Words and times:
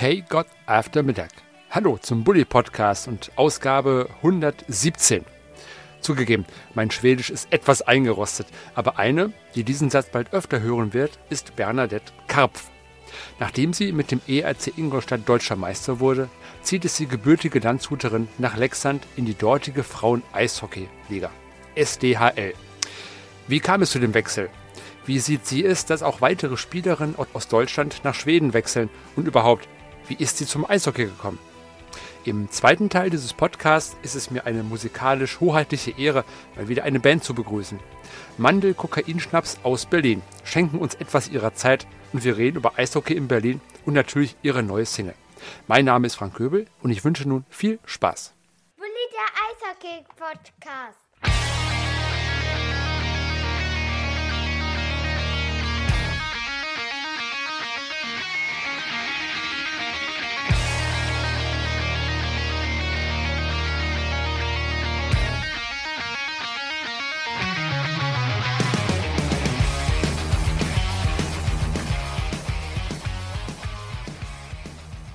Hey 0.00 0.24
Gott 0.26 0.46
After 0.64 1.02
Mittag. 1.02 1.28
Hallo 1.68 1.98
zum 1.98 2.24
Bully 2.24 2.46
Podcast 2.46 3.06
und 3.06 3.30
Ausgabe 3.36 4.08
117. 4.22 5.26
Zugegeben, 6.00 6.46
mein 6.72 6.90
Schwedisch 6.90 7.28
ist 7.28 7.52
etwas 7.52 7.82
eingerostet, 7.82 8.46
aber 8.74 8.98
eine, 8.98 9.34
die 9.54 9.62
diesen 9.62 9.90
Satz 9.90 10.08
bald 10.08 10.32
öfter 10.32 10.62
hören 10.62 10.94
wird, 10.94 11.18
ist 11.28 11.54
Bernadette 11.54 12.14
Karpf. 12.28 12.70
Nachdem 13.40 13.74
sie 13.74 13.92
mit 13.92 14.10
dem 14.10 14.22
ERC 14.26 14.78
Ingolstadt 14.78 15.28
deutscher 15.28 15.56
Meister 15.56 16.00
wurde, 16.00 16.30
zieht 16.62 16.86
es 16.86 16.96
die 16.96 17.06
gebürtige 17.06 17.58
Landshuterin 17.58 18.26
nach 18.38 18.56
Lexand 18.56 19.06
in 19.16 19.26
die 19.26 19.36
dortige 19.36 19.82
Frauen-Eishockey-Liga, 19.82 21.30
SDHL. 21.74 22.54
Wie 23.48 23.60
kam 23.60 23.82
es 23.82 23.90
zu 23.90 23.98
dem 23.98 24.14
Wechsel? 24.14 24.48
Wie 25.04 25.18
sieht 25.18 25.44
sie 25.44 25.62
es, 25.62 25.84
dass 25.84 26.02
auch 26.02 26.22
weitere 26.22 26.56
Spielerinnen 26.56 27.16
aus 27.34 27.48
Deutschland 27.48 28.00
nach 28.02 28.14
Schweden 28.14 28.54
wechseln? 28.54 28.88
Und 29.14 29.28
überhaupt, 29.28 29.68
wie 30.10 30.22
ist 30.22 30.38
sie 30.38 30.46
zum 30.46 30.68
Eishockey 30.68 31.04
gekommen? 31.04 31.38
Im 32.24 32.50
zweiten 32.50 32.90
Teil 32.90 33.08
dieses 33.08 33.32
Podcasts 33.32 33.96
ist 34.02 34.14
es 34.14 34.30
mir 34.30 34.44
eine 34.44 34.62
musikalisch 34.62 35.40
hoheitliche 35.40 35.92
Ehre, 35.92 36.24
mal 36.56 36.68
wieder 36.68 36.82
eine 36.82 37.00
Band 37.00 37.24
zu 37.24 37.32
begrüßen. 37.32 37.78
Mandel 38.36 38.74
Kokainschnaps 38.74 39.58
aus 39.62 39.86
Berlin 39.86 40.20
schenken 40.44 40.78
uns 40.78 40.96
etwas 40.96 41.28
ihrer 41.28 41.54
Zeit 41.54 41.86
und 42.12 42.24
wir 42.24 42.36
reden 42.36 42.58
über 42.58 42.76
Eishockey 42.76 43.14
in 43.14 43.28
Berlin 43.28 43.60
und 43.86 43.94
natürlich 43.94 44.36
ihre 44.42 44.62
neue 44.62 44.84
Single. 44.84 45.14
Mein 45.68 45.86
Name 45.86 46.08
ist 46.08 46.16
Frank 46.16 46.34
Köbel 46.34 46.66
und 46.82 46.90
ich 46.90 47.04
wünsche 47.04 47.26
nun 47.26 47.46
viel 47.48 47.78
Spaß. 47.86 48.34
Bulli 48.76 48.90
der 49.12 49.70
Eishockey-Podcast. 49.70 51.09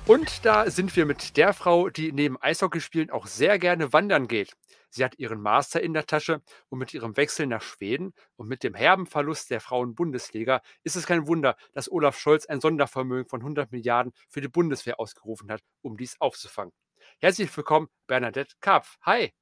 Und 0.06 0.44
da 0.44 0.70
sind 0.70 0.94
wir 0.94 1.04
mit 1.04 1.36
der 1.36 1.52
Frau, 1.52 1.90
die 1.90 2.12
neben 2.12 2.40
Eishockeyspielen 2.40 3.10
auch 3.10 3.26
sehr 3.26 3.58
gerne 3.58 3.92
wandern 3.92 4.28
geht. 4.28 4.52
Sie 4.88 5.04
hat 5.04 5.18
ihren 5.18 5.40
Master 5.40 5.80
in 5.80 5.94
der 5.94 6.06
Tasche 6.06 6.42
und 6.68 6.78
mit 6.78 6.94
ihrem 6.94 7.16
Wechsel 7.16 7.48
nach 7.48 7.60
Schweden 7.60 8.14
und 8.36 8.46
mit 8.46 8.62
dem 8.62 8.74
herben 8.74 9.06
Verlust 9.06 9.50
der 9.50 9.60
Frauen-Bundesliga 9.60 10.62
ist 10.84 10.94
es 10.94 11.06
kein 11.06 11.26
Wunder, 11.26 11.56
dass 11.72 11.90
Olaf 11.90 12.20
Scholz 12.20 12.46
ein 12.46 12.60
Sondervermögen 12.60 13.28
von 13.28 13.40
100 13.40 13.72
Milliarden 13.72 14.12
für 14.28 14.40
die 14.40 14.48
Bundeswehr 14.48 15.00
ausgerufen 15.00 15.50
hat, 15.50 15.62
um 15.82 15.96
dies 15.96 16.20
aufzufangen. 16.20 16.72
Herzlich 17.18 17.54
willkommen, 17.56 17.88
Bernadette 18.06 18.54
Karpf. 18.60 18.98
Hi. 19.02 19.34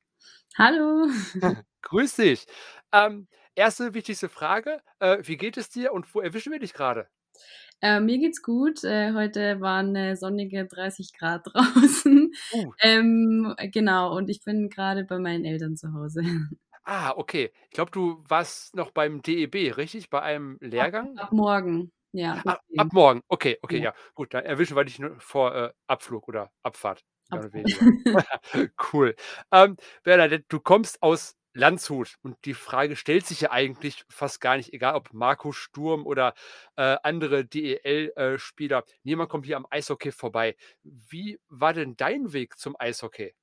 Hallo. 0.57 1.09
Grüß 1.83 2.17
dich. 2.17 2.47
Ähm, 2.91 3.29
erste 3.55 3.93
wichtigste 3.93 4.31
Frage: 4.31 4.81
äh, 4.99 5.19
Wie 5.21 5.37
geht 5.37 5.59
es 5.59 5.69
dir 5.69 5.93
und 5.93 6.15
wo 6.15 6.23
erwischen 6.23 6.53
wir 6.53 6.59
dich 6.59 6.73
gerade? 6.73 7.11
Äh, 7.81 8.01
mir 8.01 8.19
geht's 8.19 8.43
gut. 8.43 8.83
Äh, 8.85 9.13
heute 9.13 9.61
waren 9.61 9.95
äh, 9.95 10.17
sonnige 10.17 10.67
30 10.67 11.13
Grad 11.13 11.47
draußen. 11.53 12.33
Uh. 12.53 12.73
Ähm, 12.81 13.55
genau, 13.73 14.17
und 14.17 14.31
ich 14.31 14.43
bin 14.43 14.71
gerade 14.71 15.05
bei 15.05 15.19
meinen 15.19 15.45
Eltern 15.45 15.77
zu 15.77 15.93
Hause. 15.93 16.23
Ah, 16.85 17.13
okay. 17.17 17.51
Ich 17.65 17.71
glaube, 17.71 17.91
du 17.91 18.23
warst 18.29 18.77
noch 18.77 18.91
beim 18.91 19.23
DEB, 19.23 19.77
richtig? 19.77 20.11
Bei 20.11 20.21
einem 20.23 20.59
Lehrgang? 20.61 21.17
Ab, 21.17 21.27
ab 21.27 21.33
morgen, 21.33 21.93
ja. 22.13 22.35
Ab, 22.45 22.61
deswegen. 22.69 22.81
ab 22.81 22.93
morgen. 22.93 23.21
Okay, 23.29 23.59
okay, 23.63 23.79
Ja. 23.79 23.85
ja. 23.85 23.95
Gut, 24.15 24.35
dann 24.35 24.45
erwischen 24.45 24.77
wir 24.77 24.85
dich 24.85 24.99
nur 24.99 25.19
vor 25.19 25.55
äh, 25.55 25.73
Abflug 25.87 26.29
oder 26.29 26.51
Abfahrt. 26.63 27.03
Abfahrt. 27.31 27.55
cool. 28.93 29.15
Ähm, 29.51 29.77
Bernadette, 30.03 30.45
du 30.49 30.61
kommst 30.61 31.03
aus 31.03 31.37
Landshut 31.55 32.17
und 32.23 32.37
die 32.45 32.55
Frage 32.55 32.97
stellt 32.97 33.27
sich 33.27 33.41
ja 33.41 33.51
eigentlich 33.53 34.05
fast 34.09 34.41
gar 34.41 34.57
nicht, 34.57 34.73
egal 34.73 34.95
ob 34.97 35.13
Marco 35.13 35.53
Sturm 35.53 36.05
oder 36.07 36.35
äh, 36.77 36.97
andere 37.03 37.45
DEL-Spieler. 37.45 38.85
Niemand 39.05 39.31
kommt 39.31 39.47
hier 39.47 39.57
am 39.57 39.67
Eishockey 39.71 40.13
vorbei. 40.13 40.57
Wie 40.83 41.41
war 41.49 41.73
denn 41.73 41.97
dein 41.97 42.33
Weg 42.33 42.59
zum 42.59 42.77
Eishockey? 42.79 43.35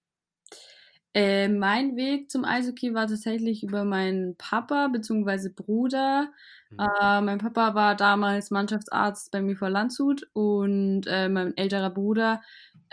Äh, 1.13 1.49
mein 1.49 1.97
Weg 1.97 2.31
zum 2.31 2.45
Eishockey 2.45 2.93
war 2.93 3.05
tatsächlich 3.07 3.63
über 3.63 3.83
meinen 3.83 4.37
Papa 4.37 4.87
bzw. 4.87 5.49
Bruder. 5.49 6.31
Mhm. 6.69 6.79
Äh, 6.79 7.21
mein 7.21 7.37
Papa 7.37 7.75
war 7.75 7.95
damals 7.95 8.49
Mannschaftsarzt 8.49 9.29
bei 9.31 9.41
mir 9.41 9.57
vor 9.57 9.69
Landshut 9.69 10.23
und 10.31 11.03
äh, 11.07 11.27
mein 11.27 11.55
älterer 11.57 11.89
Bruder 11.89 12.41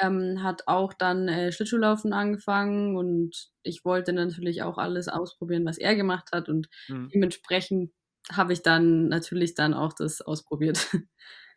ähm, 0.01 0.43
hat 0.43 0.63
auch 0.67 0.93
dann 0.95 1.29
äh, 1.29 1.53
Schlittschuhlaufen 1.53 2.13
angefangen 2.13 2.97
und 2.97 3.51
ich 3.63 3.85
wollte 3.85 4.13
natürlich 4.13 4.63
auch 4.63 4.79
alles 4.79 5.09
ausprobieren, 5.09 5.65
was 5.67 5.79
er 5.79 5.95
gemacht 5.97 6.31
hat 6.33 6.49
und 6.49 6.69
Mhm. 6.89 7.15
dementsprechend 7.15 7.93
habe 8.33 8.53
ich 8.53 8.63
dann 8.63 9.09
natürlich 9.09 9.55
dann 9.55 9.75
auch 9.75 9.93
das 9.95 10.21
ausprobiert. 10.21 10.89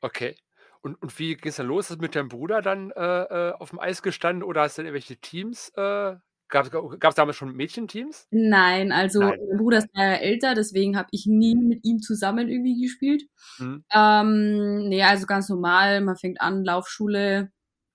Okay. 0.01 0.35
Und, 0.81 0.95
und 1.01 1.17
wie 1.19 1.35
ging 1.35 1.49
es 1.49 1.57
dann 1.57 1.67
los? 1.67 1.89
Du 1.89 1.95
mit 1.97 2.15
deinem 2.15 2.29
Bruder 2.29 2.61
dann 2.61 2.91
äh, 2.91 3.01
äh, 3.49 3.51
auf 3.53 3.69
dem 3.69 3.79
Eis 3.79 4.01
gestanden 4.01 4.43
oder 4.43 4.61
hast 4.61 4.77
du 4.77 4.81
irgendwelche 4.81 5.17
Teams? 5.17 5.69
Äh, 5.75 6.15
Gab 6.47 6.65
es 6.65 7.15
damals 7.15 7.37
schon 7.37 7.55
Mädchenteams? 7.55 8.27
Nein, 8.31 8.91
also 8.91 9.19
Nein. 9.21 9.39
mein 9.47 9.57
Bruder 9.57 9.77
ist 9.77 9.87
Jahre 9.93 10.19
älter, 10.19 10.53
deswegen 10.53 10.97
habe 10.97 11.07
ich 11.11 11.25
nie 11.25 11.55
mit 11.55 11.85
ihm 11.85 11.99
zusammen 12.01 12.49
irgendwie 12.49 12.81
gespielt. 12.81 13.23
Mhm. 13.59 13.83
Ähm, 13.93 14.89
nee, 14.89 15.03
also 15.03 15.25
ganz 15.27 15.47
normal. 15.49 16.01
Man 16.01 16.17
fängt 16.17 16.41
an, 16.41 16.63
Laufschule, 16.65 17.51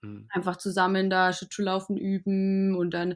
Mhm. 0.07 0.31
einfach 0.31 0.57
zusammen 0.59 1.11
da 1.11 1.33
Schlittschuhlaufen 1.33 1.97
üben 1.97 2.75
und 2.77 2.93
dann 2.95 3.15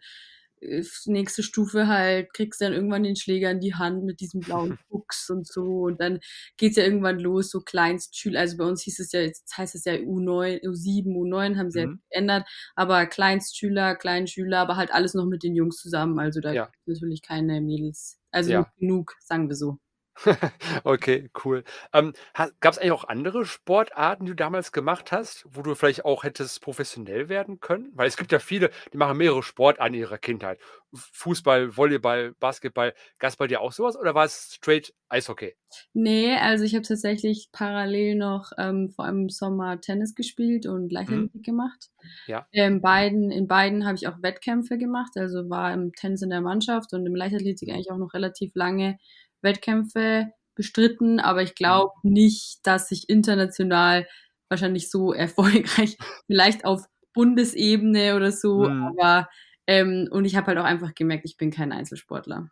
äh, 0.61 0.83
nächste 1.07 1.43
Stufe 1.43 1.89
halt, 1.89 2.33
kriegst 2.35 2.61
dann 2.61 2.73
irgendwann 2.73 3.03
den 3.03 3.17
Schläger 3.17 3.51
in 3.51 3.61
die 3.61 3.75
Hand 3.75 4.05
mit 4.05 4.21
diesem 4.21 4.43
blauen 4.45 4.75
Fuchs 4.89 5.29
und 5.31 5.47
so 5.47 5.83
und 5.83 6.01
dann 6.01 6.21
geht's 6.57 6.77
ja 6.77 6.85
irgendwann 6.85 7.19
los, 7.21 7.51
so 7.51 7.61
Kleinstschüler, 7.61 8.41
also 8.41 8.57
bei 8.59 8.65
uns 8.65 8.83
hieß 8.83 9.01
es 9.01 9.13
ja, 9.13 9.21
jetzt 9.21 9.57
heißt 9.57 9.75
es 9.75 9.85
ja 9.85 9.95
U9, 9.95 10.61
U7, 10.65 11.17
U9 11.17 11.57
haben 11.59 11.71
sie 11.71 11.81
ja 11.81 11.87
Mhm. 11.87 12.01
geändert, 12.11 12.47
aber 12.77 13.07
Kleinstschüler, 13.07 13.97
Kleinschüler, 13.97 14.59
aber 14.61 14.77
halt 14.77 14.93
alles 14.93 15.15
noch 15.15 15.27
mit 15.27 15.43
den 15.43 15.55
Jungs 15.55 15.79
zusammen, 15.79 16.19
also 16.19 16.41
da 16.41 16.53
Ja. 16.53 16.73
gibt's 16.85 17.01
natürlich 17.01 17.23
keine 17.23 17.61
Mädels, 17.61 18.19
also 18.31 18.53
Ja. 18.53 18.73
genug, 18.79 19.17
sagen 19.21 19.49
wir 19.49 19.57
so. 19.57 19.79
Okay, 20.85 21.31
cool. 21.45 21.65
Ähm, 21.93 22.13
Gab 22.61 22.73
es 22.73 22.79
eigentlich 22.79 22.93
auch 22.93 23.05
andere 23.05 23.45
Sportarten, 23.45 24.27
die 24.27 24.33
du 24.33 24.37
damals 24.37 24.73
gemacht 24.73 25.13
hast, 25.13 25.45
wo 25.49 25.63
du 25.63 25.75
vielleicht 25.75 26.05
auch 26.05 26.25
hättest 26.25 26.61
professionell 26.63 27.29
werden 27.29 27.61
können? 27.61 27.91
Weil 27.95 28.09
es 28.09 28.17
gibt 28.17 28.33
ja 28.33 28.39
viele, 28.39 28.71
die 28.93 28.97
machen 28.97 29.19
mehrere 29.19 29.43
Sportarten 29.43 29.95
in 29.95 30.01
ihrer 30.01 30.19
Kindheit. 30.19 30.59
Fußball, 30.93 31.77
Volleyball, 31.77 32.35
Basketball. 32.41 32.95
Gab 33.19 33.31
es 33.31 33.37
bei 33.37 33.47
dir 33.47 33.61
auch 33.61 33.73
sowas 33.73 33.97
oder 33.97 34.15
war 34.15 34.25
es 34.25 34.55
straight 34.55 34.93
Eishockey? 35.09 35.55
Nee, 35.93 36.35
also 36.35 36.65
ich 36.65 36.75
habe 36.75 36.85
tatsächlich 36.87 37.51
parallel 37.53 38.17
noch 38.17 38.51
ähm, 38.59 38.91
vor 38.91 39.05
allem 39.05 39.23
im 39.23 39.29
Sommer 39.29 39.81
Tennis 39.81 40.15
gespielt 40.15 40.67
und 40.67 40.91
Leichtathletik 40.91 41.45
gemacht. 41.45 41.91
Ja. 42.27 42.47
Ähm, 42.53 42.81
beiden, 42.81 43.31
in 43.31 43.47
beiden 43.47 43.87
habe 43.87 43.95
ich 43.95 44.09
auch 44.09 44.23
Wettkämpfe 44.23 44.79
gemacht, 44.79 45.13
also 45.17 45.49
war 45.49 45.73
im 45.73 45.93
Tennis 45.93 46.23
in 46.23 46.31
der 46.31 46.41
Mannschaft 46.41 46.93
und 46.93 47.07
im 47.07 47.15
Leichtathletik 47.15 47.71
eigentlich 47.71 47.91
auch 47.91 47.99
noch 47.99 48.15
relativ 48.15 48.55
lange 48.55 48.99
Wettkämpfe 49.43 50.33
bestritten, 50.55 51.21
aber 51.21 51.43
ich 51.43 51.55
glaube 51.55 51.93
nicht, 52.03 52.61
dass 52.65 52.91
ich 52.91 53.09
international 53.09 54.07
wahrscheinlich 54.49 54.91
so 54.91 55.13
erfolgreich, 55.15 55.97
vielleicht 56.27 56.65
auf 56.65 56.85
Bundesebene 57.15 58.17
oder 58.17 58.33
so, 58.33 58.69
Mhm. 58.69 58.97
aber 58.99 59.29
ähm, 59.67 60.09
und 60.11 60.25
ich 60.25 60.37
habe 60.37 60.49
halt 60.49 60.59
auch 60.59 60.65
einfach 60.65 60.95
gemerkt, 60.95 61.25
ich 61.25 61.37
bin 61.37 61.51
kein 61.51 61.73
Einzelsportler. 61.73 62.51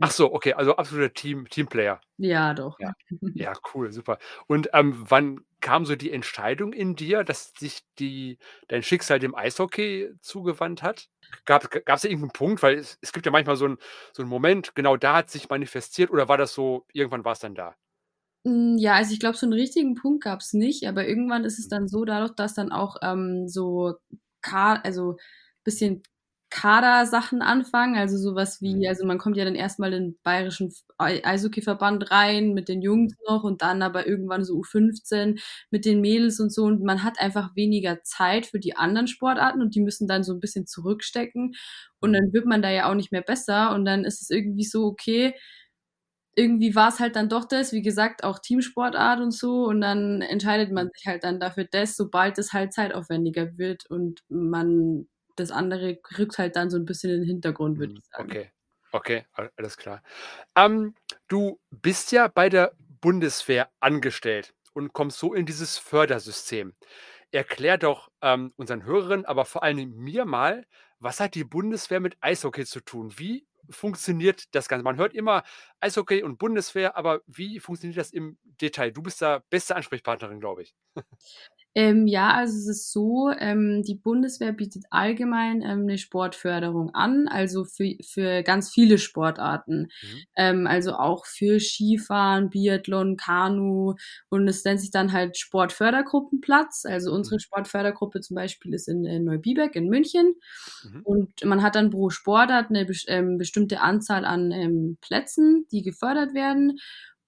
Ach 0.00 0.10
so, 0.10 0.32
okay, 0.32 0.54
also 0.54 0.76
absoluter 0.76 1.12
Team, 1.12 1.46
Teamplayer. 1.48 2.00
Ja, 2.16 2.54
doch. 2.54 2.78
Ja. 2.80 2.92
Ja, 3.34 3.52
cool, 3.74 3.92
super. 3.92 4.18
Und 4.46 4.70
ähm, 4.72 5.04
wann 5.08 5.40
kam 5.70 5.84
so 5.86 5.96
die 5.96 6.10
Entscheidung 6.12 6.72
in 6.72 6.96
dir, 6.96 7.24
dass 7.24 7.52
sich 7.58 7.80
die, 7.98 8.38
dein 8.68 8.82
Schicksal 8.82 9.18
dem 9.20 9.34
Eishockey 9.34 10.10
zugewandt 10.20 10.82
hat? 10.82 11.08
Gab 11.44 11.64
es 11.64 12.02
da 12.02 12.08
irgendeinen 12.08 12.32
Punkt? 12.32 12.62
Weil 12.62 12.76
es, 12.78 12.98
es 13.02 13.12
gibt 13.12 13.26
ja 13.26 13.32
manchmal 13.32 13.56
so 13.56 13.66
einen 13.66 13.78
so 14.12 14.22
einen 14.22 14.30
Moment, 14.30 14.74
genau 14.74 14.96
da 14.96 15.16
hat 15.16 15.30
sich 15.30 15.48
manifestiert 15.48 16.10
oder 16.10 16.28
war 16.28 16.38
das 16.38 16.54
so, 16.54 16.86
irgendwann 16.92 17.24
war 17.24 17.32
es 17.32 17.40
dann 17.40 17.54
da? 17.54 17.76
Hm, 18.46 18.76
ja, 18.78 18.94
also 18.94 19.12
ich 19.12 19.20
glaube, 19.20 19.36
so 19.36 19.46
'n 19.46 19.52
richtigen 19.52 19.94
Punkt 19.94 20.24
gab's 20.24 20.52
nicht, 20.54 20.86
aber 20.88 21.06
irgendwann 21.06 21.44
ist 21.44 21.58
es 21.58 21.68
Mhm. 21.68 21.68
dann 21.68 21.88
so, 21.88 22.04
dadurch, 22.06 22.32
dass 22.34 22.54
dann 22.54 22.72
auch, 22.72 22.96
ähm, 23.02 23.48
so 23.48 23.94
Ka 24.40 24.76
also 24.76 25.16
bisschen 25.64 26.02
Kadersachen 26.50 27.42
anfangen, 27.42 27.96
also 27.96 28.18
so 28.18 28.34
was 28.34 28.60
wie 28.60 28.74
Mhm. 28.76 28.86
also 28.88 29.06
man 29.06 29.18
kommt 29.18 29.36
ja 29.36 29.44
dann 29.44 29.54
erst 29.54 29.78
mal 29.78 29.92
in 29.92 30.02
'n 30.14 30.18
bayerischen 30.24 30.72
Eishockeyverband 30.98 32.10
rein 32.10 32.54
mit 32.54 32.68
den 32.68 32.82
Jungs 32.82 33.14
noch 33.28 33.44
und 33.44 33.62
dann 33.62 33.82
aber 33.82 34.06
irgendwann 34.06 34.44
so 34.44 34.54
U15 34.56 35.38
mit 35.70 35.84
den 35.84 36.00
Mädels 36.00 36.40
und 36.40 36.52
so 36.52 36.64
und 36.64 36.82
man 36.82 37.04
hat 37.04 37.20
einfach 37.20 37.54
weniger 37.56 38.02
Zeit 38.02 38.46
für 38.46 38.58
die 38.60 38.76
anderen 38.76 39.06
Sportarten 39.08 39.62
und 39.62 39.74
die 39.76 39.80
müssen 39.80 40.08
dann 40.08 40.24
so 40.24 40.32
'n 40.34 40.40
bisschen 40.40 40.66
zurückstecken 40.66 41.54
und 42.00 42.12
dann 42.14 42.32
wird 42.32 42.46
man 42.46 42.62
da 42.62 42.70
ja 42.70 42.90
auch 42.90 42.94
nicht 42.94 43.12
mehr 43.12 43.22
besser 43.22 43.74
und 43.74 43.84
dann 43.84 44.04
ist 44.04 44.22
es 44.22 44.30
irgendwie 44.30 44.64
so, 44.64 44.86
okay, 44.86 45.34
irgendwie 46.36 46.74
war 46.76 46.88
es 46.90 47.00
halt 47.00 47.16
dann 47.16 47.28
doch 47.28 47.44
das, 47.46 47.72
wie 47.72 47.82
gesagt, 47.82 48.24
auch 48.24 48.38
Teamsportart 48.40 49.20
und 49.20 49.32
so. 49.32 49.66
Und 49.66 49.80
dann 49.82 50.22
entscheidet 50.22 50.72
man 50.72 50.88
sich 50.94 51.06
halt 51.06 51.24
dann 51.24 51.40
dafür 51.40 51.66
das, 51.70 51.96
sobald 51.96 52.38
es 52.38 52.52
halt 52.54 52.72
zeitaufwendiger 52.72 53.58
wird 53.58 53.86
und 53.90 54.20
man 54.28 55.08
das 55.36 55.50
andere 55.50 55.98
rückt 56.18 56.38
halt 56.38 56.56
dann 56.56 56.70
so 56.70 56.76
ein 56.78 56.84
bisschen 56.86 57.10
in 57.12 57.20
den 57.22 57.26
Hintergrund, 57.28 57.78
würde 57.78 57.92
Mhm, 57.92 57.98
ich 57.98 58.04
sagen. 58.06 58.36
Okay, 58.36 58.50
okay, 58.92 59.24
al- 59.32 59.52
alles 59.56 59.76
klar. 59.76 60.02
Ähm, 60.56 60.94
du 61.28 61.60
bist 61.70 62.12
ja 62.12 62.28
bei 62.28 62.48
der 62.48 62.74
Bundeswehr 63.00 63.70
angestellt 63.80 64.54
und 64.74 64.92
kommst 64.92 65.18
so 65.18 65.34
in 65.34 65.46
dieses 65.46 65.78
Fördersystem. 65.78 66.74
Erklär 67.32 67.78
doch 67.78 68.10
ähm, 68.22 68.52
unseren 68.56 68.84
Hörerinnen, 68.84 69.26
aber 69.26 69.44
vor 69.46 69.64
allem 69.64 69.94
mir 69.96 70.24
mal, 70.26 70.66
was 71.00 71.20
hat 71.20 71.34
die 71.34 71.44
Bundeswehr 71.44 72.00
mit 72.00 72.16
Eishockey 72.22 72.66
zu 72.66 72.80
tun? 72.80 73.12
Wie 73.18 73.46
funktioniert 73.70 74.54
das 74.54 74.68
Ganze? 74.68 74.84
Man 74.84 74.98
hört 74.98 75.14
immer 75.14 75.44
Eishockey 75.80 76.22
und 76.24 76.38
Bundeswehr, 76.38 76.96
aber 76.96 77.22
wie 77.26 77.60
funktioniert 77.60 77.98
das 77.98 78.12
im 78.12 78.38
Detail? 78.44 78.92
Du 78.92 79.02
bist 79.02 79.22
da 79.22 79.42
beste 79.50 79.76
Ansprechpartnerin, 79.76 80.40
glaube 80.40 80.62
ich. 80.64 80.74
Ähm, 81.76 82.08
ja, 82.08 82.34
also 82.34 82.56
es 82.58 82.66
ist 82.66 82.92
so, 82.92 83.30
ähm, 83.38 83.82
die 83.86 83.94
Bundeswehr 83.94 84.52
bietet 84.52 84.84
allgemein 84.90 85.62
ähm, 85.62 85.82
eine 85.82 85.98
Sportförderung 85.98 86.90
an, 86.94 87.28
also 87.28 87.64
für, 87.64 87.94
für 88.02 88.42
ganz 88.42 88.70
viele 88.70 88.98
Sportarten. 88.98 89.86
Mhm. 90.02 90.26
Ähm, 90.34 90.66
also 90.66 90.94
auch 90.94 91.26
für 91.26 91.60
Skifahren, 91.60 92.50
Biathlon, 92.50 93.16
Kanu 93.16 93.94
und 94.30 94.48
es 94.48 94.64
nennt 94.64 94.80
sich 94.80 94.90
dann 94.90 95.12
halt 95.12 95.38
Sportfördergruppenplatz. 95.38 96.84
Also 96.86 97.12
unsere 97.12 97.36
Mhm. 97.36 97.40
Sportfördergruppe 97.40 98.20
zum 98.20 98.34
Beispiel 98.34 98.74
ist 98.74 98.88
in, 98.88 99.04
äh, 99.06 99.20
Neubiberg 99.20 99.76
in 99.76 99.88
München 99.88 100.34
Mhm. 100.84 101.02
und 101.02 101.30
man 101.44 101.62
hat 101.62 101.76
dann 101.76 101.90
pro 101.90 102.10
Sportart 102.10 102.70
eine 102.70 102.86
ähm, 103.08 103.38
bestimmte 103.38 103.80
Anzahl 103.80 104.24
an 104.24 104.50
ähm, 104.52 104.98
Plätzen, 105.00 105.66
die 105.72 105.82
gefördert 105.82 106.34
werden 106.34 106.78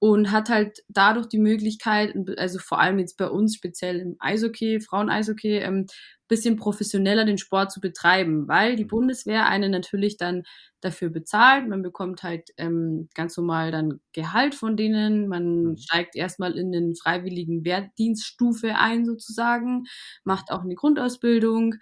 und 0.02 0.32
hat 0.32 0.48
halt 0.48 0.80
dadurch 0.88 1.28
die 1.28 1.38
Möglichkeit, 1.38 2.12
also 2.36 2.58
vor 2.58 2.80
allem 2.80 2.98
jetzt 2.98 3.16
bei 3.18 3.28
uns 3.28 3.54
speziell 3.54 4.00
im 4.00 4.16
Eishockey, 4.18 4.80
Frauen-Eishockey, 4.80 5.58
ähm, 5.58 5.86
bisschen 6.26 6.56
professioneller 6.56 7.24
den 7.24 7.38
Sport 7.38 7.70
zu 7.70 7.80
betreiben, 7.80 8.48
weil 8.48 8.74
die 8.74 8.84
Mhm. 8.84 8.88
Bundeswehr 8.88 9.46
einen 9.46 9.70
natürlich 9.70 10.16
dann 10.16 10.42
dafür 10.80 11.10
bezahlt. 11.10 11.68
Man 11.68 11.82
bekommt 11.82 12.22
halt 12.24 12.48
ähm, 12.56 13.10
ganz 13.14 13.36
normal 13.36 13.70
dann 13.70 14.00
Gehalt 14.12 14.54
von 14.56 14.76
denen. 14.76 15.28
Man 15.28 15.76
Mhm. 15.76 15.76
steigt 15.78 16.16
erstmal 16.16 16.56
in 16.58 16.72
den 16.72 16.96
freiwilligen 16.96 17.64
Wehrdienststufe 17.64 18.74
ein 18.76 19.04
sozusagen, 19.04 19.84
macht 20.24 20.50
auch 20.50 20.62
eine 20.62 20.74
Grundausbildung. 20.74 21.76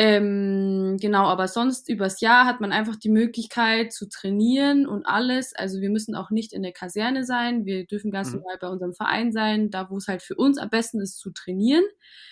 Ähm, 0.00 0.96
genau, 1.00 1.24
aber 1.26 1.48
sonst 1.48 1.88
übers 1.88 2.20
Jahr 2.20 2.46
hat 2.46 2.60
man 2.60 2.70
einfach 2.72 2.94
die 2.96 3.08
Möglichkeit 3.10 3.92
zu 3.92 4.08
trainieren 4.08 4.86
und 4.86 5.04
alles. 5.06 5.54
Also 5.56 5.80
wir 5.80 5.90
müssen 5.90 6.14
auch 6.14 6.30
nicht 6.30 6.52
in 6.52 6.62
der 6.62 6.72
Kaserne 6.72 7.24
sein. 7.24 7.66
Wir 7.66 7.84
dürfen 7.84 8.12
ganz 8.12 8.32
Mhm. 8.32 8.34
normal 8.34 8.58
bei 8.60 8.68
unserem 8.68 8.94
Verein 8.94 9.32
sein, 9.32 9.70
da 9.70 9.90
wo 9.90 9.96
es 9.96 10.06
halt 10.06 10.22
für 10.22 10.36
uns 10.36 10.56
am 10.58 10.70
besten 10.70 11.00
ist 11.00 11.18
zu 11.18 11.32
trainieren. 11.32 11.82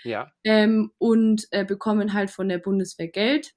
Ja. 0.04 0.32
Ähm, 0.44 0.92
und 0.98 1.46
äh, 1.50 1.64
bekommen 1.64 2.12
halt 2.14 2.30
von 2.30 2.48
der 2.48 2.58
Bundeswehr 2.58 3.08
Geld 3.08 3.52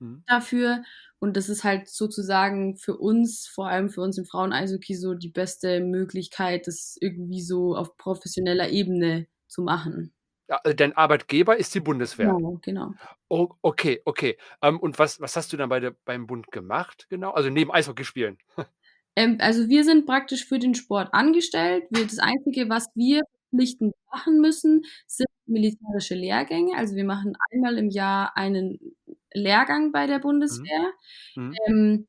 Mhm. 0.00 0.22
dafür. 0.26 0.82
Und 1.20 1.36
das 1.36 1.48
ist 1.48 1.64
halt 1.64 1.88
sozusagen 1.88 2.76
für 2.78 2.96
uns, 2.98 3.46
vor 3.48 3.68
allem 3.68 3.90
für 3.90 4.00
uns 4.02 4.18
im 4.18 4.26
Frauen-Eishockey, 4.26 4.94
so 4.96 5.14
die 5.14 5.30
beste 5.30 5.80
Möglichkeit, 5.80 6.66
das 6.66 6.96
irgendwie 7.00 7.42
so 7.42 7.76
auf 7.76 7.96
professioneller 7.98 8.70
Ebene 8.70 9.28
zu 9.48 9.62
machen. 9.62 10.14
Also 10.56 10.76
dein 10.76 10.96
Arbeitgeber 10.96 11.56
ist 11.56 11.74
die 11.74 11.80
Bundeswehr. 11.80 12.32
Genau, 12.34 12.58
genau. 12.62 12.94
Oh, 13.28 13.48
okay, 13.62 14.02
okay. 14.04 14.36
Ähm, 14.62 14.78
und 14.80 14.98
was, 14.98 15.20
was 15.20 15.36
hast 15.36 15.52
du 15.52 15.56
dann 15.56 15.68
bei 15.68 15.80
der, 15.80 15.94
beim 16.04 16.26
Bund 16.26 16.50
gemacht, 16.52 17.06
genau? 17.08 17.30
Also 17.32 17.50
neben 17.50 17.72
Eishockey 17.72 18.04
spielen. 18.04 18.38
Ähm, 19.14 19.36
also 19.40 19.68
wir 19.68 19.84
sind 19.84 20.06
praktisch 20.06 20.46
für 20.46 20.58
den 20.58 20.74
Sport 20.74 21.10
angestellt. 21.12 21.84
Wir, 21.90 22.06
das 22.06 22.18
Einzige, 22.18 22.68
was 22.70 22.86
wir 22.94 23.20
verpflichtend 23.50 23.94
machen 24.10 24.40
müssen, 24.40 24.84
sind 25.06 25.28
militärische 25.46 26.14
Lehrgänge. 26.14 26.76
Also 26.76 26.94
wir 26.96 27.04
machen 27.04 27.34
einmal 27.50 27.76
im 27.76 27.90
Jahr 27.90 28.36
einen 28.36 28.78
Lehrgang 29.34 29.92
bei 29.92 30.06
der 30.06 30.18
Bundeswehr. 30.18 30.92
Mhm. 31.36 31.54
Ähm, 31.68 32.06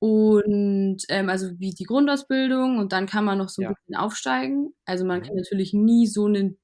und 0.00 0.98
ähm, 1.08 1.28
also 1.28 1.58
wie 1.58 1.72
die 1.72 1.84
Grundausbildung 1.84 2.78
und 2.78 2.92
dann 2.92 3.06
kann 3.06 3.24
man 3.24 3.38
noch 3.38 3.50
so 3.50 3.62
ein 3.62 3.66
Ja. 3.66 3.74
bisschen 3.74 3.96
aufsteigen. 3.96 4.74
Also 4.86 5.04
man 5.04 5.20
Mhm. 5.20 5.24
kann 5.26 5.36
natürlich 5.36 5.72
nie 5.74 6.06
so 6.06 6.24
einen 6.26 6.58